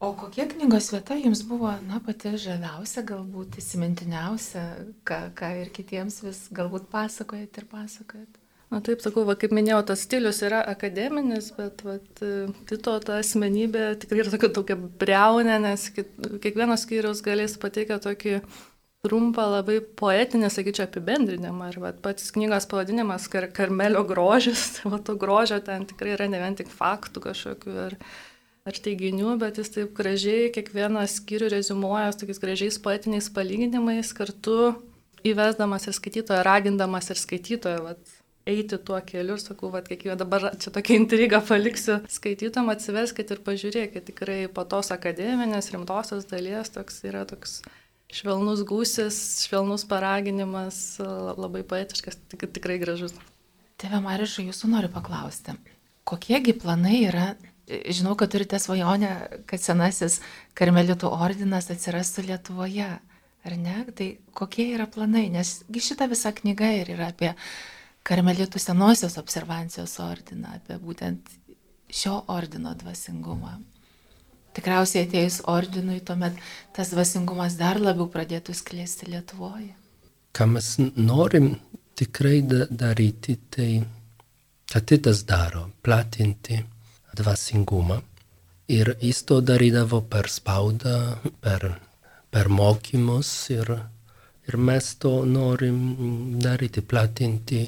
O 0.00 0.10
kokia 0.12 0.44
knygos 0.44 0.90
vieta 0.92 1.14
jums 1.16 1.40
buvo, 1.48 1.70
na, 1.88 2.02
pati 2.04 2.34
žaviausia, 2.36 3.00
galbūt 3.08 3.56
įsimintiniausia, 3.62 4.64
ką, 5.08 5.20
ką 5.38 5.52
ir 5.62 5.70
kitiems 5.72 6.18
vis 6.26 6.42
galbūt 6.52 6.90
pasakojat 6.92 7.62
ir 7.62 7.68
pasakojat? 7.70 8.42
Na 8.68 8.82
taip, 8.84 9.00
sakau, 9.00 9.22
va, 9.24 9.36
kaip 9.38 9.54
minėjau, 9.56 9.78
tas 9.88 10.02
stilius 10.04 10.42
yra 10.44 10.58
akademinis, 10.68 11.52
bet 11.56 11.80
vat, 11.86 12.22
Tito 12.68 12.96
ta 13.06 13.20
asmenybė 13.22 13.92
tikrai 14.02 14.24
yra 14.24 14.32
tokia, 14.34 14.50
tokia 14.58 14.76
breunė, 14.76 15.60
nes 15.62 15.84
kiekvienas 15.94 16.84
skyrius 16.84 17.22
galės 17.24 17.54
pateikę 17.62 18.00
tokį 18.02 18.40
trumpą, 19.06 19.46
labai 19.54 19.78
poetinį, 20.00 20.50
sakyčiau, 20.52 20.86
apibendrinimą. 20.88 21.70
Ir 21.72 21.80
vat, 21.82 22.00
pats 22.04 22.32
knygos 22.34 22.68
pavadinimas 22.70 23.28
kar 23.32 23.48
Karmelio 23.54 24.02
grožis, 24.08 24.68
va, 24.90 25.00
to 25.02 25.16
grožio 25.20 25.60
ten 25.64 25.86
tikrai 25.88 26.16
yra 26.18 26.28
ne 26.30 26.42
vien 26.42 26.58
tik 26.58 26.72
faktų 26.72 27.22
kažkokių 27.28 27.78
ar, 27.86 27.96
ar 28.66 28.82
teiginių, 28.82 29.38
bet 29.40 29.62
jis 29.62 29.72
taip 29.78 29.94
gražiai 29.96 30.50
kiekvieną 30.54 31.06
skyrių 31.10 31.54
rezumuoja 31.54 32.12
tokiais 32.18 32.42
gražiais 32.42 32.82
poetiniais 32.82 33.30
palyginimais, 33.32 34.12
kartu 34.16 34.74
įvesdamas 35.26 35.88
ir 35.88 35.96
skaitytoją, 35.96 36.44
ragindamas 36.46 37.10
ir 37.10 37.20
skaitytoją 37.20 37.82
vat, 37.86 38.16
eiti 38.46 38.78
tuo 38.78 38.98
keliu 39.06 39.34
ir 39.34 39.42
sakau, 39.42 39.70
kad 39.74 39.88
kiekvieną 39.90 40.18
dabar 40.20 40.50
čia 40.62 40.70
tokią 40.74 41.00
intrigą 41.00 41.40
paliksiu 41.48 41.98
skaitytam, 42.10 42.70
atsiveskit 42.70 43.32
ir 43.34 43.42
pažiūrėkit, 43.46 44.06
tikrai 44.12 44.38
po 44.52 44.66
tos 44.70 44.92
akademinės 44.94 45.72
rimtosios 45.74 46.28
dalies 46.30 46.70
toks 46.74 47.02
yra 47.08 47.24
toks 47.28 47.60
švelnus 48.16 48.62
gūsis, 48.68 49.18
švelnus 49.46 49.84
paraginimas, 49.88 50.98
labai 51.36 51.62
poetiškas, 51.68 52.18
tik, 52.32 52.46
tikrai 52.56 52.78
gražus. 52.82 53.14
Tėve 53.80 54.00
Marišai, 54.04 54.46
jūsų 54.48 54.70
noriu 54.72 54.88
paklausti, 54.92 55.52
kokiegi 56.08 56.54
planai 56.56 57.02
yra, 57.10 57.26
žinau, 57.66 58.14
kad 58.16 58.32
turite 58.32 58.60
svajonę, 58.62 59.12
kad 59.50 59.60
senasis 59.60 60.20
karmelitų 60.56 61.10
ordinas 61.12 61.70
atsirastų 61.74 62.28
Lietuvoje. 62.30 62.96
ar 63.46 63.54
ne? 63.56 63.84
Tai 63.94 64.08
kokie 64.34 64.72
yra 64.74 64.88
planai, 64.90 65.28
nes 65.30 65.60
šita 65.70 66.08
visa 66.10 66.32
knyga 66.34 66.72
ir 66.80 66.90
yra 66.96 67.12
apie 67.12 67.30
karmelitų 68.06 68.58
senosios 68.58 69.18
observancijos 69.20 69.98
ordiną, 70.02 70.56
apie 70.58 70.78
būtent 70.82 71.30
šio 71.90 72.24
ordino 72.32 72.74
dvasingumą. 72.74 73.60
Tikriausiai 74.56 75.04
atėjus 75.04 75.42
ordinui, 75.52 75.98
tuomet 76.00 76.38
tas 76.76 76.92
dvasingumas 76.94 77.58
dar 77.60 77.80
labiau 77.82 78.08
pradėtų 78.12 78.54
skleisti 78.56 79.10
Lietuvoje. 79.12 79.74
Ką 80.36 80.46
mes 80.48 80.70
norim 80.96 81.50
tikrai 81.96 82.40
daryti, 82.44 83.36
tai 83.52 83.70
kad 84.72 84.86
kitas 84.88 85.24
daro, 85.28 85.66
platinti 85.84 86.62
dvasingumą. 87.16 88.00
Ir 88.72 88.96
jis 89.00 89.22
to 89.28 89.40
darydavo 89.44 90.00
per 90.10 90.26
spaudą, 90.32 90.96
per, 91.40 91.68
per 92.32 92.48
mokymus 92.48 93.30
ir, 93.54 93.70
ir 94.48 94.56
mes 94.56 94.88
to 95.02 95.20
norim 95.28 95.78
daryti, 96.42 96.82
platinti 96.82 97.60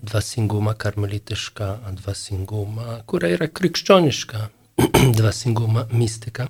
dvasingumą, 0.00 0.78
karmelitišką 0.80 1.68
dvasingumą, 1.98 3.02
kuria 3.10 3.34
yra 3.36 3.50
krikščioniška 3.52 4.46
dvasingumą, 5.18 5.86
mistiką. 5.92 6.48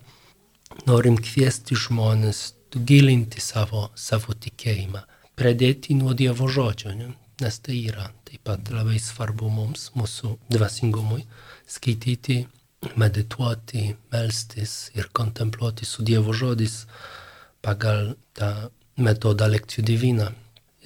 Norim 0.86 1.16
kviesti 1.18 1.76
žmonės 1.76 2.42
gilinti 2.74 3.42
savo, 3.42 3.88
savo 3.98 4.34
tikėjimą, 4.34 5.02
pradėti 5.38 5.96
nuo 5.98 6.14
Dievo 6.14 6.48
žodžio, 6.48 6.94
ne? 6.94 7.10
nes 7.40 7.56
tai 7.64 7.78
yra 7.88 8.10
taip 8.28 8.42
pat 8.44 8.68
labai 8.70 8.98
svarbu 9.00 9.48
mums, 9.50 9.88
mūsų 9.96 10.34
dvasingumui, 10.52 11.24
skaityti, 11.66 12.42
medituoti, 13.00 13.94
melstis 14.12 14.90
ir 14.96 15.08
kontempluoti 15.12 15.88
su 15.88 16.04
Dievo 16.06 16.36
žodis 16.36 16.84
pagal 17.64 18.14
tą 18.36 18.70
metodą 19.00 19.48
lekcijų 19.50 19.84
diviną. 19.92 20.30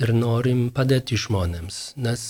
Ir 0.00 0.10
norim 0.14 0.70
padėti 0.74 1.18
žmonėms, 1.20 1.94
nes 2.02 2.22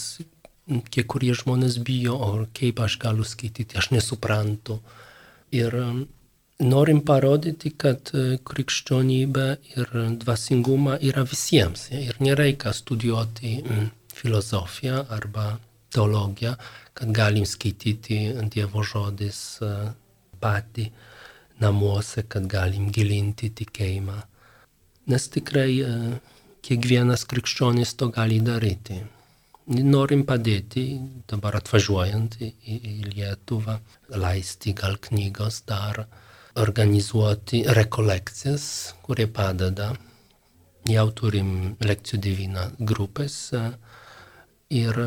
kai 0.92 1.04
kurie 1.08 1.32
žmonės 1.36 1.78
bijo, 1.84 2.16
o 2.16 2.44
kaip 2.56 2.80
aš 2.84 2.98
galiu 3.00 3.24
skaityti, 3.24 3.78
aš 3.80 3.90
nesuprantu. 3.94 4.80
Ir 5.54 5.74
norim 6.64 7.00
parodyti, 7.06 7.70
kad 7.78 8.10
krikščionybė 8.48 9.46
ir 9.76 9.92
dvasingumą 10.22 10.98
yra 11.10 11.24
visiems. 11.28 11.88
Ir 11.94 12.18
nereikia 12.22 12.72
studijuoti 12.74 13.56
filozofiją 14.14 15.04
arba 15.14 15.54
teologiją, 15.94 16.54
kad 16.94 17.10
galim 17.14 17.46
skaityti 17.46 18.20
Dievo 18.50 18.82
žodis 18.82 19.40
patį 20.42 20.88
namuose, 21.62 22.24
kad 22.28 22.46
galim 22.50 22.90
gilinti 22.90 23.50
tikėjimą. 23.54 24.16
Nes 25.10 25.28
tikrai 25.30 25.70
kiekvienas 26.64 27.26
krikščionis 27.30 27.94
to 28.00 28.08
gali 28.14 28.40
daryti. 28.42 29.02
Norim 29.64 30.26
padėti 30.28 30.82
dabar 31.30 31.56
atvažiuojant 31.56 32.36
į, 32.44 32.50
į 32.68 32.94
Lietuvą, 33.14 33.78
leisti 34.12 34.74
gal 34.76 34.98
knygos 35.00 35.62
dar, 35.68 36.04
organizuoti 36.60 37.62
rekolekcijas, 37.78 38.66
kurie 39.06 39.26
padeda. 39.26 39.94
Jau 40.84 41.06
turim 41.16 41.76
lekcijų 41.80 42.20
divina 42.20 42.66
grupės, 42.78 43.38
ir 44.74 45.00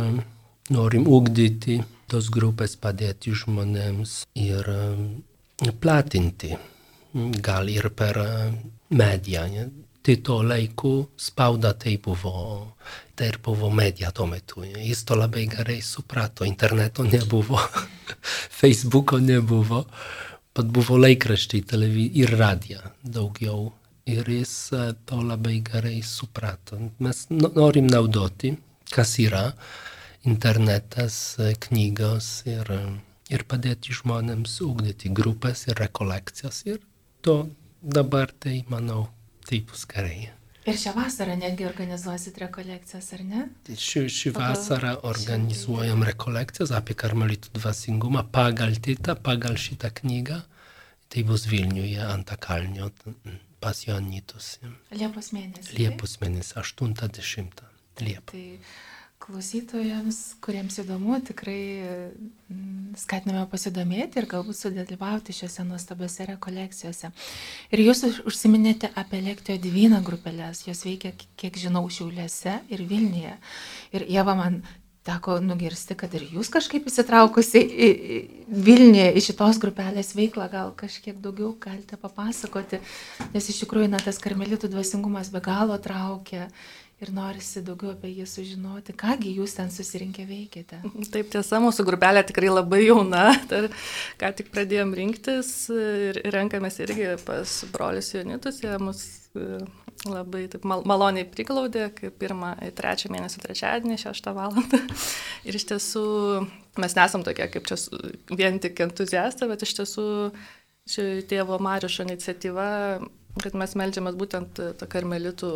norim 0.70 1.08
ugdyti 1.08 1.82
tos 2.10 2.30
grupės, 2.34 2.76
padėti 2.80 3.34
žmonėms 3.36 4.24
ir 4.40 4.70
platinti, 5.82 6.56
gal 7.44 7.70
ir 7.70 7.90
per 7.90 8.20
mediją. 8.90 9.46
Ne? 9.52 9.68
Tai 10.08 10.16
to 10.24 10.38
laiku 10.40 10.92
spauda 11.20 11.74
tai 11.76 11.98
buvo, 12.00 12.32
tai 13.12 13.28
ir 13.28 13.40
buvo 13.44 13.68
medija 13.68 14.14
tuo 14.16 14.24
metu. 14.32 14.64
Jis 14.64 15.02
to 15.04 15.18
labai 15.20 15.44
gerai 15.52 15.82
suprato, 15.84 16.46
interneto 16.48 17.04
nebuvo, 17.04 17.60
Facebooko 18.60 19.20
nebuvo, 19.20 19.82
bet 20.56 20.72
buvo 20.72 20.96
laikraščiai, 20.96 21.66
ir 22.24 22.32
radija 22.40 22.94
daugiau. 23.04 23.74
Ir 24.08 24.24
jis 24.32 24.54
to 25.04 25.20
labai 25.20 25.60
gerai 25.60 26.00
suprato. 26.00 26.80
Mes 27.04 27.26
norim 27.28 27.92
naudoti 27.92 28.54
kas 28.92 29.18
yra 29.20 29.52
internetas, 30.24 31.38
knygos 31.68 32.30
ir, 32.48 32.72
ir 33.28 33.44
padėti 33.44 33.92
žmonėms 33.96 34.62
ugdyti 34.64 35.12
grupės 35.12 35.68
ir 35.68 35.76
rekolekcijas. 35.84 36.64
Ir 36.72 36.80
to 37.22 37.50
dabar 37.82 38.32
tai, 38.32 38.62
manau, 38.72 39.10
tai 39.48 39.62
bus 39.68 39.86
gerai. 39.90 40.28
Ir 40.68 40.76
šią 40.76 40.92
vasarą 40.98 41.38
netgi 41.40 41.64
organizuosit 41.64 42.38
rekolekcijas, 42.44 43.14
ar 43.16 43.22
ne? 43.24 43.46
Tai 43.64 43.76
ši, 43.80 44.02
ši 44.12 44.34
vasarą 44.36 44.98
organizuojam 45.08 46.04
rekolekcijas 46.10 46.74
apie 46.76 46.98
karmelitų 47.00 47.54
dvasingumą 47.56 48.26
pagal 48.36 48.76
titą, 48.84 49.16
pagal 49.16 49.56
šitą 49.56 49.94
knygą. 50.02 50.42
Tai 51.08 51.24
bus 51.24 51.46
Vilniuje 51.48 52.04
ant 52.04 52.34
Akalnio 52.36 52.90
pas 53.64 53.80
Jonitus. 53.88 54.58
Liepos 54.92 55.32
mėnesį. 55.32 55.78
Liepos 55.80 56.18
mėnesį, 56.20 56.58
80. 56.60 57.64
Liepa. 58.04 58.34
Tai 58.34 58.44
klausytojams, 59.28 60.18
kuriems 60.44 60.78
įdomu, 60.80 61.18
tikrai 61.28 61.60
mm, 62.48 62.96
skatiname 63.00 63.44
pasidomėti 63.52 64.22
ir 64.22 64.28
galbūt 64.32 64.56
sudalyvauti 64.56 65.36
šiuose 65.36 65.66
nuostabiose 65.68 66.30
rekolekcijose. 66.30 67.12
Ir 67.76 67.84
jūs 67.84 68.06
užsiminėte 68.24 68.94
apie 68.96 69.20
Lektio 69.26 69.58
Divina 69.60 70.00
grupelės, 70.06 70.64
jos 70.70 70.86
veikia, 70.88 71.12
kiek 71.40 71.60
žinau, 71.60 71.84
Šiauliuose 71.92 72.62
ir 72.72 72.84
Vilniuje. 72.88 73.36
Ir 73.98 74.08
Jeva 74.16 74.38
man 74.40 74.62
teko 75.08 75.38
nugirsti, 75.44 75.96
kad 76.00 76.16
ir 76.16 76.26
jūs 76.32 76.50
kažkaip 76.52 76.88
įsitraukusi 76.88 77.62
į 77.68 77.92
Vilniuje, 78.48 79.12
į 79.12 79.24
šitos 79.28 79.60
grupelės 79.64 80.14
veiklą, 80.16 80.48
gal 80.52 80.74
kažkiek 80.80 81.20
daugiau 81.24 81.54
galite 81.64 82.00
papasakoti, 82.00 82.80
nes 83.36 83.48
iš 83.52 83.64
tikrųjų 83.64 83.92
na, 83.92 84.02
tas 84.04 84.20
karmelitų 84.24 84.72
dvasingumas 84.72 85.32
be 85.36 85.44
galo 85.44 85.80
traukia 85.84 86.48
ir 87.04 87.12
norisi 87.14 87.62
daugiau 87.66 87.92
apie 87.94 88.10
jį 88.10 88.26
sužinoti. 88.30 88.96
Kągi 88.98 89.36
jūs 89.38 89.54
ten 89.60 89.70
susirinkę 89.74 90.26
veikėte? 90.28 90.80
Taip 91.14 91.30
tiesa, 91.34 91.60
mūsų 91.62 91.86
grupelė 91.88 92.24
tikrai 92.28 92.50
labai 92.50 92.84
jauna, 92.88 93.30
dar 93.52 93.70
ką 94.22 94.32
tik 94.40 94.50
pradėjom 94.54 94.96
rinktis 94.98 95.52
ir 95.74 96.22
renkamės 96.34 96.80
irgi 96.86 97.12
pas 97.28 97.60
brolius 97.74 98.14
Jonitus, 98.16 98.62
jie 98.64 98.74
mus 98.82 99.04
e, 99.38 99.60
labai 100.10 100.46
taip, 100.52 100.66
mal, 100.68 100.82
maloniai 100.90 101.28
priglaudė, 101.30 101.90
kaip 101.98 102.18
pirmą, 102.22 102.56
trečią 102.78 103.12
mėnesio 103.14 103.44
trečiadienį, 103.46 104.00
šeštą 104.02 104.34
valandą. 104.38 104.82
Ir 105.48 105.58
iš 105.58 105.68
tiesų 105.70 106.08
mes 106.82 106.98
nesam 106.98 107.26
tokie 107.26 107.46
kaip 107.54 107.70
čia 107.70 107.78
vien 108.34 108.58
tik 108.62 108.82
entuziastai, 108.88 109.50
bet 109.52 109.66
iš 109.66 109.78
tiesų 109.80 110.08
ši 110.88 111.06
tėvo 111.30 111.60
Marišo 111.62 112.08
iniciatyva, 112.08 112.68
kad 113.44 113.56
mes 113.60 113.78
melžiamės 113.78 114.18
būtent 114.18 114.62
tą 114.80 114.90
karmelitų 114.90 115.52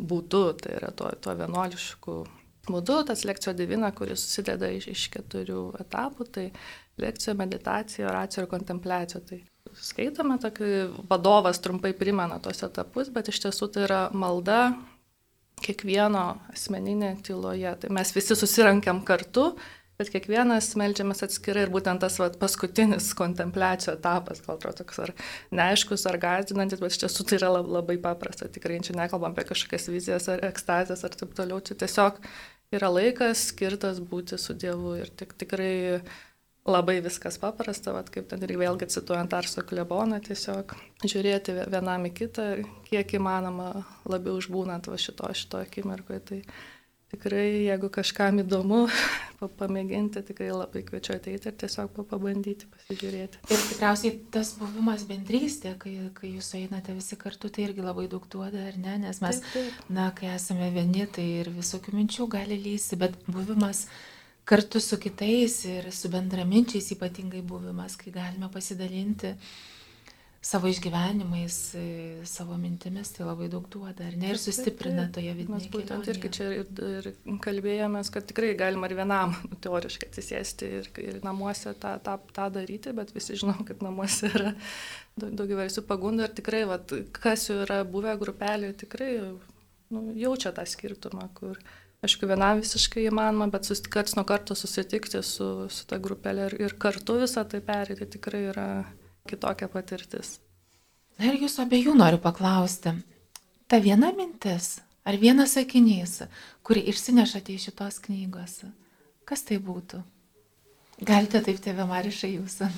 būdu, 0.00 0.44
tai 0.62 0.76
yra 0.78 0.92
tuo, 0.96 1.10
tuo 1.20 1.34
vienuolišku 1.38 2.16
būdu, 2.70 3.00
tas 3.08 3.24
lekcijo 3.28 3.54
divina, 3.56 3.90
kuris 3.96 4.22
susideda 4.24 4.70
iš, 4.72 4.90
iš 4.92 5.06
keturių 5.14 5.62
etapų, 5.84 6.26
tai 6.34 6.46
lekcija, 7.00 7.34
meditacija, 7.38 8.08
oracija 8.10 8.44
ir 8.44 8.50
kontempliacija. 8.50 9.22
Tai 9.26 9.40
skaitome, 9.80 10.38
tokį 10.42 10.70
vadovas 11.10 11.62
trumpai 11.62 11.92
primena 11.96 12.40
tos 12.42 12.62
etapus, 12.66 13.10
bet 13.14 13.30
iš 13.32 13.42
tiesų 13.46 13.70
tai 13.74 13.86
yra 13.88 14.00
malda 14.12 14.60
kiekvieno 15.60 16.24
asmeninė 16.52 17.14
tyloje. 17.26 17.72
Tai 17.82 17.92
mes 17.92 18.14
visi 18.16 18.36
susirankam 18.38 19.02
kartu 19.06 19.50
bet 20.00 20.12
kiekvienas 20.14 20.72
melžiamas 20.80 21.24
atskirai 21.26 21.66
ir 21.66 21.72
būtent 21.72 22.02
tas 22.02 22.16
vat, 22.22 22.38
paskutinis 22.40 23.10
kontempliacijos 23.18 23.98
etapas, 23.98 24.40
gal 24.46 24.56
atrodo 24.56 24.82
toks 24.82 25.02
ar 25.04 25.12
neaiškus, 25.54 26.06
ar 26.10 26.18
gazdinantis, 26.22 26.80
bet 26.82 26.96
iš 26.96 27.02
tiesų 27.04 27.28
tai 27.28 27.40
yra 27.40 27.52
labai 27.60 27.98
paprasta, 28.02 28.48
tikrai 28.48 28.80
čia 28.86 28.96
nekalbam 28.98 29.36
apie 29.36 29.46
kažkokias 29.52 29.90
vizijas 29.92 30.30
ar 30.32 30.44
ekstazijas 30.48 31.04
ar 31.06 31.14
taip 31.20 31.36
toliau, 31.38 31.60
čia 31.64 31.76
tiesiog 31.84 32.18
yra 32.74 32.90
laikas 32.90 33.50
skirtas 33.50 34.00
būti 34.00 34.38
su 34.38 34.56
Dievu 34.58 34.96
ir 35.02 35.12
tik, 35.14 35.36
tikrai 35.38 36.00
labai 36.68 37.00
viskas 37.04 37.38
paprasta, 37.40 37.94
vat, 37.96 38.10
kaip 38.12 38.28
ten 38.30 38.42
ir 38.44 38.52
vėlgi 38.60 38.90
cituojant 38.92 39.32
Arso 39.36 39.64
kleboną, 39.66 40.20
tiesiog 40.24 40.74
žiūrėti 41.04 41.56
vienam 41.72 42.04
į 42.08 42.12
kitą, 42.18 42.46
kiek 42.88 43.16
įmanoma 43.16 43.70
labiau 44.08 44.38
išbūnant 44.40 44.90
va 44.90 44.98
šito, 45.00 45.30
šito 45.34 45.62
akimirkoje. 45.64 46.20
Tai 46.28 46.40
tikrai, 47.10 47.66
jeigu 47.66 47.90
kažkam 47.92 48.40
įdomu 48.42 48.84
pamėginti, 49.60 50.22
tikrai 50.26 50.50
labai 50.52 50.82
kviečiu 50.86 51.14
ateiti 51.16 51.50
ir 51.50 51.56
tiesiog 51.62 52.02
pabandyti, 52.10 52.68
pasižiūrėti. 52.74 53.40
Ir 53.50 53.64
tikriausiai 53.72 54.14
tas 54.34 54.52
buvimas 54.60 55.06
bendrystė, 55.08 55.74
kai, 55.80 55.94
kai 56.16 56.34
jūs 56.34 56.52
einate 56.60 56.94
visi 56.96 57.18
kartu, 57.20 57.50
tai 57.52 57.66
irgi 57.68 57.84
labai 57.84 58.06
daug 58.12 58.28
duoda, 58.30 58.68
ar 58.70 58.78
ne? 58.80 58.98
Nes 59.06 59.22
mes, 59.24 59.42
taip, 59.42 59.50
taip. 59.56 59.82
na, 59.92 60.10
kai 60.16 60.32
esame 60.36 60.70
vieni, 60.74 61.06
tai 61.10 61.26
ir 61.40 61.52
visokių 61.56 61.96
minčių 61.98 62.28
gali 62.36 62.60
lysti, 62.60 63.00
bet 63.00 63.18
buvimas 63.28 63.86
kartu 64.50 64.80
su 64.82 64.98
kitais 65.00 65.60
ir 65.68 65.90
su 65.94 66.10
bendraminčiais, 66.12 66.92
ypatingai 66.96 67.42
buvimas, 67.46 67.96
kai 68.00 68.12
galime 68.14 68.50
pasidalinti 68.52 69.36
savo 70.40 70.68
išgyvenimais, 70.68 71.56
e, 71.74 71.82
savo 72.24 72.56
mintimis, 72.56 73.10
tai 73.12 73.26
labai 73.28 73.50
daug 73.52 73.66
duoda, 73.68 74.06
ar 74.08 74.14
ne, 74.16 74.30
ir 74.32 74.38
sustiprina 74.40 75.04
toje 75.12 75.34
vidinėje. 75.36 75.66
Mes 75.66 75.72
būtent 75.72 76.06
irgi 76.08 76.30
čia 76.32 76.46
ir, 76.62 76.70
ir 76.86 77.08
kalbėjomės, 77.44 78.08
kad 78.14 78.24
tikrai 78.30 78.54
galima 78.56 78.88
ir 78.88 78.96
vienam 78.96 79.34
teoriškai 79.64 80.08
atsisėsti 80.08 80.70
ir, 80.78 80.88
ir 81.04 81.18
namuose 81.26 81.74
tą, 81.82 81.98
tą, 82.04 82.16
tą 82.32 82.46
daryti, 82.54 82.94
bet 82.96 83.12
visi 83.12 83.36
žinom, 83.36 83.66
kad 83.68 83.84
namuose 83.84 84.30
yra 84.32 84.54
daug 85.20 85.44
įvairių 85.44 85.84
pagundų 85.84 86.24
ir 86.24 86.32
tikrai, 86.40 86.62
vat, 86.70 86.94
kas 87.12 87.50
jau 87.50 87.58
yra 87.66 87.82
buvę 87.84 88.16
grupelį, 88.22 88.72
tikrai 88.80 89.10
nu, 89.92 90.06
jaučia 90.16 90.54
tą 90.56 90.64
skirtumą, 90.64 91.26
kur, 91.36 91.60
aišku, 92.00 92.24
vienam 92.30 92.62
visiškai 92.62 93.04
įmanoma, 93.10 93.50
bet 93.52 93.68
karts 93.92 94.16
nuo 94.16 94.24
karto 94.24 94.56
susitikti 94.56 95.20
su, 95.20 95.50
su 95.68 95.84
ta 95.90 96.00
grupelė 96.00 96.48
ir, 96.48 96.58
ir 96.64 96.76
kartu 96.80 97.18
visą 97.20 97.44
tai 97.44 97.60
perėti 97.60 98.08
tikrai 98.16 98.46
yra 98.54 98.70
kitokia 99.30 99.70
patirtis. 99.72 100.38
Na 101.18 101.30
ir 101.30 101.40
jūsų 101.42 101.64
abiejų 101.66 101.96
noriu 101.98 102.20
paklausti. 102.22 102.94
Ta 103.70 103.78
viena 103.82 104.10
mintis 104.16 104.78
ar 105.06 105.18
vienas 105.20 105.56
sakinys, 105.56 106.20
kurį 106.66 106.86
išsinešate 106.92 107.54
iš 107.54 107.68
šitos 107.70 108.00
knygos, 108.04 108.62
kas 109.28 109.44
tai 109.46 109.60
būtų? 109.62 110.02
Galite 111.00 111.40
taip, 111.44 111.60
tėvė 111.64 111.86
Marišai, 111.88 112.34
jūsų. 112.36 112.68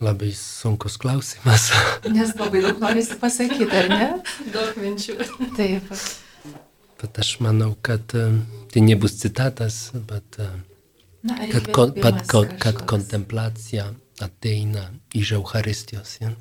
Labai 0.00 0.30
sunkus 0.32 0.96
klausimas. 1.00 1.68
Nes 2.14 2.32
labai 2.38 2.62
daug 2.64 2.80
norisi 2.80 3.18
pasakyti, 3.20 3.68
ar 3.68 3.90
ne? 3.92 4.08
daug 4.54 4.78
minčių. 4.80 5.18
Taip. 5.58 5.92
Bet 7.00 7.20
aš 7.20 7.34
manau, 7.44 7.74
kad 7.84 8.16
uh, 8.16 8.38
tai 8.72 8.84
nebus 8.84 9.18
citatas, 9.20 9.90
bet 10.08 10.40
uh, 10.40 10.56
Na, 11.20 11.36
kad, 11.52 11.68
kon, 11.76 11.92
kad, 12.00 12.22
kad, 12.24 12.54
kad 12.62 12.80
kontemplacija 12.88 13.90
ateina 14.22 14.88
iš 15.16 15.32
Eucharistijos. 15.38 16.16
Ja? 16.20 16.32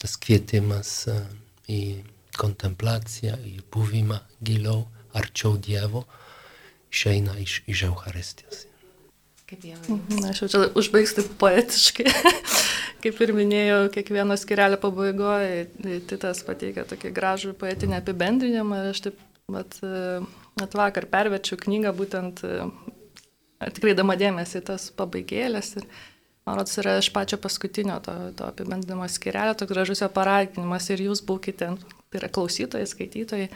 Tas 0.00 0.16
kvietimas 0.20 0.92
į 1.70 2.02
kontemplaciją, 2.38 3.36
į 3.46 3.62
buvimą 3.72 4.18
giliau, 4.44 4.86
arčiau 5.16 5.56
Dievo, 5.60 6.04
išeina 6.92 7.36
iš, 7.42 7.60
iš 7.68 7.86
Eucharistijos. 7.88 8.66
Kaip 9.48 9.66
jau. 9.68 9.80
Mhm, 9.84 10.30
aš 10.30 10.44
jau 10.44 10.48
čia 10.48 10.62
užbaigsiu 10.80 11.20
taip 11.20 11.34
poetiškai. 11.40 12.06
Kaip 13.02 13.18
ir 13.24 13.32
minėjau, 13.36 13.80
kiekvieno 13.92 14.36
skirelio 14.38 14.78
pabaigoje 14.80 15.98
Titas 16.08 16.40
pateikia 16.46 16.86
tokį 16.88 17.10
gražų 17.12 17.52
poetinį 17.58 17.98
apibendrinimą 17.98 18.78
ir 18.78 18.90
aš 18.92 19.02
taip 19.08 19.20
at, 19.58 19.76
at 20.62 20.76
vakar 20.78 21.08
pervečiau 21.10 21.58
knygą 21.60 21.92
būtent 21.98 22.44
tikrai 23.74 23.94
dama 23.98 24.16
dėmesį 24.18 24.62
tas 24.70 24.88
pabaigėlės 24.96 25.74
ir 25.80 25.88
Man 26.46 26.58
rodos, 26.58 26.74
yra 26.80 26.96
iš 26.98 27.12
pačio 27.14 27.38
paskutinio 27.38 28.00
to, 28.02 28.14
to 28.36 28.48
apibendrimo 28.50 29.06
skirelio, 29.08 29.54
toks 29.54 29.70
gražus 29.70 30.02
jo 30.02 30.08
paraginimas 30.10 30.88
ir 30.90 31.04
jūs 31.04 31.22
būkite, 31.26 31.68
tai 31.78 32.18
yra 32.18 32.30
klausytojai, 32.34 32.88
skaitytojai, 32.90 33.48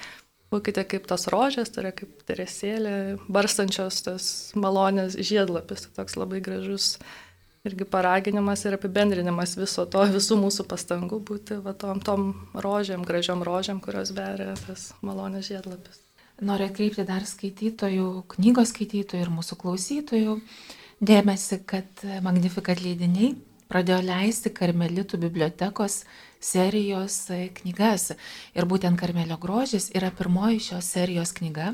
būkite 0.55 0.85
kaip 0.87 1.09
tos 1.11 1.27
rožės, 1.35 1.73
tai 1.75 1.83
yra 1.83 1.93
kaip 1.99 2.23
teresėlė, 2.29 2.95
barstančios 3.27 4.05
tas 4.07 4.29
malonės 4.55 5.19
žiedlapis, 5.19 5.89
tai 5.89 5.97
toks 5.99 6.19
labai 6.21 6.43
gražus 6.47 6.93
irgi 7.67 7.89
paraginimas 7.91 8.63
ir 8.63 8.77
apibendrinimas 8.79 9.57
viso 9.59 9.83
to, 9.91 10.07
visų 10.15 10.39
mūsų 10.39 10.67
pastangų 10.71 11.19
būti 11.27 11.59
va, 11.65 11.75
tom, 11.75 11.99
tom 11.99 12.29
rožėm, 12.55 13.03
gražiom 13.07 13.43
rožėm, 13.47 13.83
kurios 13.83 14.15
beria 14.15 14.55
tas 14.67 14.93
malonės 15.03 15.51
žiedlapis. 15.51 16.03
Noriu 16.47 16.69
atkreipti 16.69 17.03
dar 17.09 17.25
skaitytojų, 17.27 18.09
knygos 18.37 18.71
skaitytojų 18.75 19.25
ir 19.25 19.33
mūsų 19.33 19.57
klausytojų 19.59 20.37
dėmesį, 21.01 21.61
kad 21.69 22.07
Magnificat 22.25 22.81
leidiniai 22.81 23.35
pradėjo 23.71 23.99
leisti 24.07 24.53
Karmelitų 24.55 25.19
bibliotekos 25.21 26.05
serijos 26.41 27.19
knygas. 27.59 28.13
Ir 28.55 28.69
būtent 28.69 28.99
Karmelio 29.01 29.39
grožis 29.41 29.91
yra 29.97 30.13
pirmoji 30.15 30.63
šios 30.69 30.91
serijos 30.95 31.35
knyga. 31.37 31.73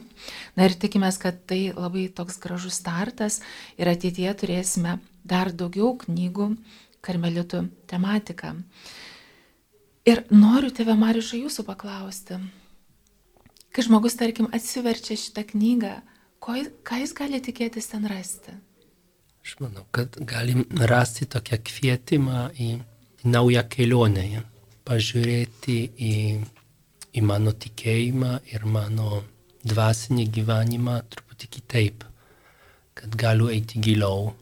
Na 0.56 0.68
ir 0.68 0.76
tikimės, 0.78 1.20
kad 1.20 1.42
tai 1.46 1.72
labai 1.76 2.08
toks 2.08 2.40
gražus 2.42 2.80
startas 2.80 3.40
ir 3.76 3.90
ateityje 3.92 4.34
turėsime 4.42 4.98
dar 5.24 5.52
daugiau 5.52 5.94
knygų 6.00 6.54
Karmelitų 7.02 7.66
tematiką. 7.90 8.56
Ir 10.06 10.24
noriu 10.34 10.70
tėve 10.74 10.96
Marišą 10.98 11.38
jūsų 11.44 11.64
paklausti. 11.66 12.40
Kai 13.72 13.84
žmogus, 13.86 14.16
tarkim, 14.18 14.48
atsiverčia 14.52 15.16
šitą 15.16 15.46
knygą, 15.48 15.94
ko, 16.42 16.58
ką 16.84 16.98
jis 17.00 17.14
gali 17.16 17.40
tikėtis 17.40 17.88
ten 17.92 18.04
rasti? 18.10 18.54
Aš 19.42 19.56
manau, 19.58 19.84
kad 19.90 20.16
galim 20.32 20.64
rasti 20.90 21.26
tokią 21.26 21.58
kvietimą 21.66 22.42
į 22.62 22.68
naują 23.34 23.64
kelionę, 23.74 24.24
ja? 24.36 24.42
pažiūrėti 24.86 25.76
į, 26.10 26.14
į 27.18 27.22
mano 27.26 27.52
tikėjimą 27.64 28.32
ir 28.54 28.66
mano 28.76 29.22
dvasinį 29.66 30.28
gyvenimą 30.36 30.96
truputį 31.10 31.50
kitaip, 31.56 32.06
kad 32.98 33.18
galiu 33.18 33.50
eiti 33.54 33.82
giliau, 33.82 34.32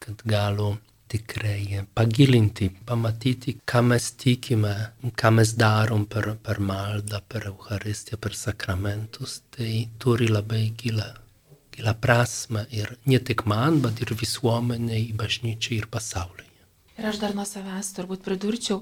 kad 0.00 0.24
galiu 0.24 0.74
tikrai 1.12 1.84
pagilinti, 1.96 2.70
pamatyti, 2.88 3.58
ką 3.68 3.84
mes 3.90 4.08
tikime, 4.20 4.74
ką 5.20 5.34
mes 5.36 5.52
darom 5.60 6.08
per, 6.10 6.32
per 6.42 6.60
maldą, 6.60 7.20
per 7.28 7.48
Eucharistiją, 7.52 8.18
per 8.20 8.34
sakramentus, 8.34 9.40
tai 9.54 9.86
turi 10.02 10.28
labai 10.32 10.64
gilę 10.80 11.12
gilę 11.76 11.94
prasme 12.00 12.66
ir 12.72 12.96
ne 13.06 13.20
tik 13.20 13.44
man, 13.46 13.80
bet 13.84 14.00
ir 14.04 14.14
visuomeniai, 14.16 15.12
bažnyčiai 15.16 15.80
ir 15.82 15.88
pasauliui. 15.92 16.48
Ir 16.96 17.10
aš 17.10 17.20
dar 17.20 17.36
nuo 17.36 17.44
savęs 17.44 17.92
turbūt 17.96 18.24
pridurčiau, 18.24 18.80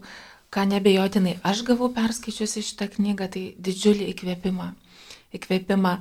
ką 0.55 0.65
nebejotinai 0.71 1.41
aš 1.43 1.65
gavau 1.67 1.91
perskaičiusi 1.95 2.63
šitą 2.63 2.89
knygą, 2.95 3.29
tai 3.35 3.45
didžiulį 3.59 4.11
įkvėpimą. 4.13 4.71
Įkvėpimą 5.35 5.95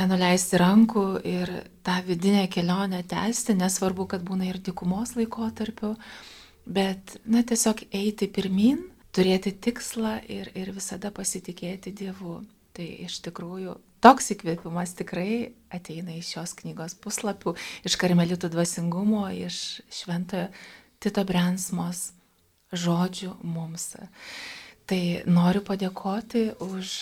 nenuleisti 0.00 0.58
rankų 0.58 1.04
ir 1.30 1.52
tą 1.86 2.00
vidinę 2.08 2.48
kelionę 2.50 3.04
tęsti, 3.06 3.54
nesvarbu, 3.54 4.08
kad 4.10 4.24
būna 4.26 4.48
ir 4.50 4.58
dikumos 4.58 5.14
laikotarpiu, 5.14 5.92
bet, 6.66 7.20
na, 7.22 7.44
tiesiog 7.46 7.84
eiti 7.94 8.26
pirmin, 8.26 8.82
turėti 9.14 9.54
tikslą 9.54 10.16
ir, 10.26 10.50
ir 10.58 10.74
visada 10.74 11.12
pasitikėti 11.14 11.94
Dievu. 11.94 12.40
Tai 12.74 12.86
iš 13.06 13.20
tikrųjų 13.26 13.76
toks 14.04 14.32
įkvėpimas 14.34 14.94
tikrai 14.98 15.52
ateina 15.72 16.16
iš 16.16 16.34
šios 16.34 16.54
knygos 16.58 16.96
puslapių, 17.02 17.54
iš 17.86 17.96
karmelitų 18.00 18.50
dvasingumo, 18.52 19.26
iš 19.32 19.80
šventojo 19.92 20.48
Tito 21.00 21.24
Brensmos 21.24 22.10
žodžių 22.76 23.38
mums. 23.46 23.94
Tai 24.90 25.02
noriu 25.30 25.62
padėkoti 25.64 26.50
už 26.66 26.96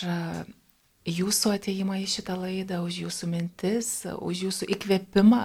jūsų 1.07 1.53
ateimą 1.55 1.99
į 2.03 2.07
šitą 2.11 2.35
laidą, 2.39 2.81
už 2.83 3.03
jūsų 3.05 3.29
mintis, 3.31 3.91
už 4.19 4.43
jūsų 4.49 4.67
įkvėpimą 4.75 5.43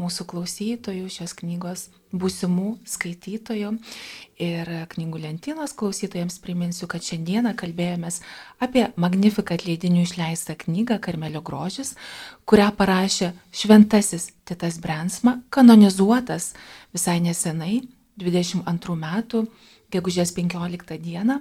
mūsų 0.00 0.26
klausytojų, 0.30 1.08
šios 1.10 1.34
knygos 1.38 1.88
būsimų 2.14 2.78
skaitytojų. 2.88 3.72
Ir 4.42 4.70
knygų 4.90 5.20
lentynos 5.22 5.74
klausytojams 5.78 6.40
priminsiu, 6.42 6.88
kad 6.90 7.06
šiandieną 7.06 7.54
kalbėjomės 7.58 8.20
apie 8.62 8.88
Magnificat 8.98 9.66
leidinių 9.66 10.02
išleistą 10.06 10.56
knygą 10.64 10.98
Karmelio 11.02 11.42
grožis, 11.42 11.94
kurią 12.46 12.70
parašė 12.78 13.32
šventasis 13.54 14.32
Titas 14.46 14.80
Brensma, 14.82 15.40
kanonizuotas 15.54 16.52
visai 16.94 17.20
nesenai, 17.22 17.84
22 18.18 18.98
metų, 18.98 19.46
gegužės 19.94 20.34
15 20.34 20.98
dieną. 21.02 21.40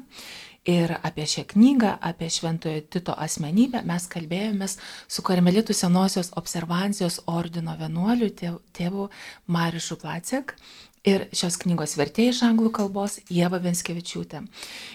Ir 0.64 0.94
apie 1.04 1.26
šią 1.28 1.44
knygą, 1.52 1.98
apie 2.00 2.30
Šventojo 2.32 2.86
Tito 2.88 3.12
asmenybę 3.20 3.82
mes 3.84 4.06
kalbėjomės 4.08 4.78
su 5.12 5.24
Karmelitų 5.28 5.76
senosios 5.76 6.32
observancijos 6.40 7.20
ordino 7.28 7.76
vienuoliu 7.76 8.30
tėvu 8.32 9.10
Marišu 9.52 9.98
Placek 10.00 10.56
ir 11.04 11.26
šios 11.36 11.58
knygos 11.60 11.98
vertėjai 12.00 12.32
iš 12.32 12.42
anglų 12.48 12.72
kalbos 12.78 13.18
Jėva 13.28 13.60
Venskevičiūtė. 13.66 14.46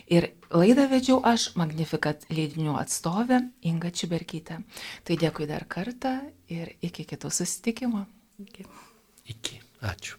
Ir 0.09 0.31
laidą 0.57 0.87
vedžiau 0.89 1.19
aš, 1.29 1.51
Magnificat 1.61 2.25
leidinių 2.33 2.79
atstovė 2.81 3.43
Inga 3.69 3.93
Čiberkytė. 3.93 4.63
Tai 5.05 5.19
dėkui 5.21 5.51
dar 5.51 5.67
kartą 5.69 6.15
ir 6.49 6.73
iki 6.81 7.05
kitų 7.13 7.33
susitikimų. 7.41 8.07
Iki. 8.47 8.65
Iki. 9.35 9.61
Ačiū. 9.85 10.17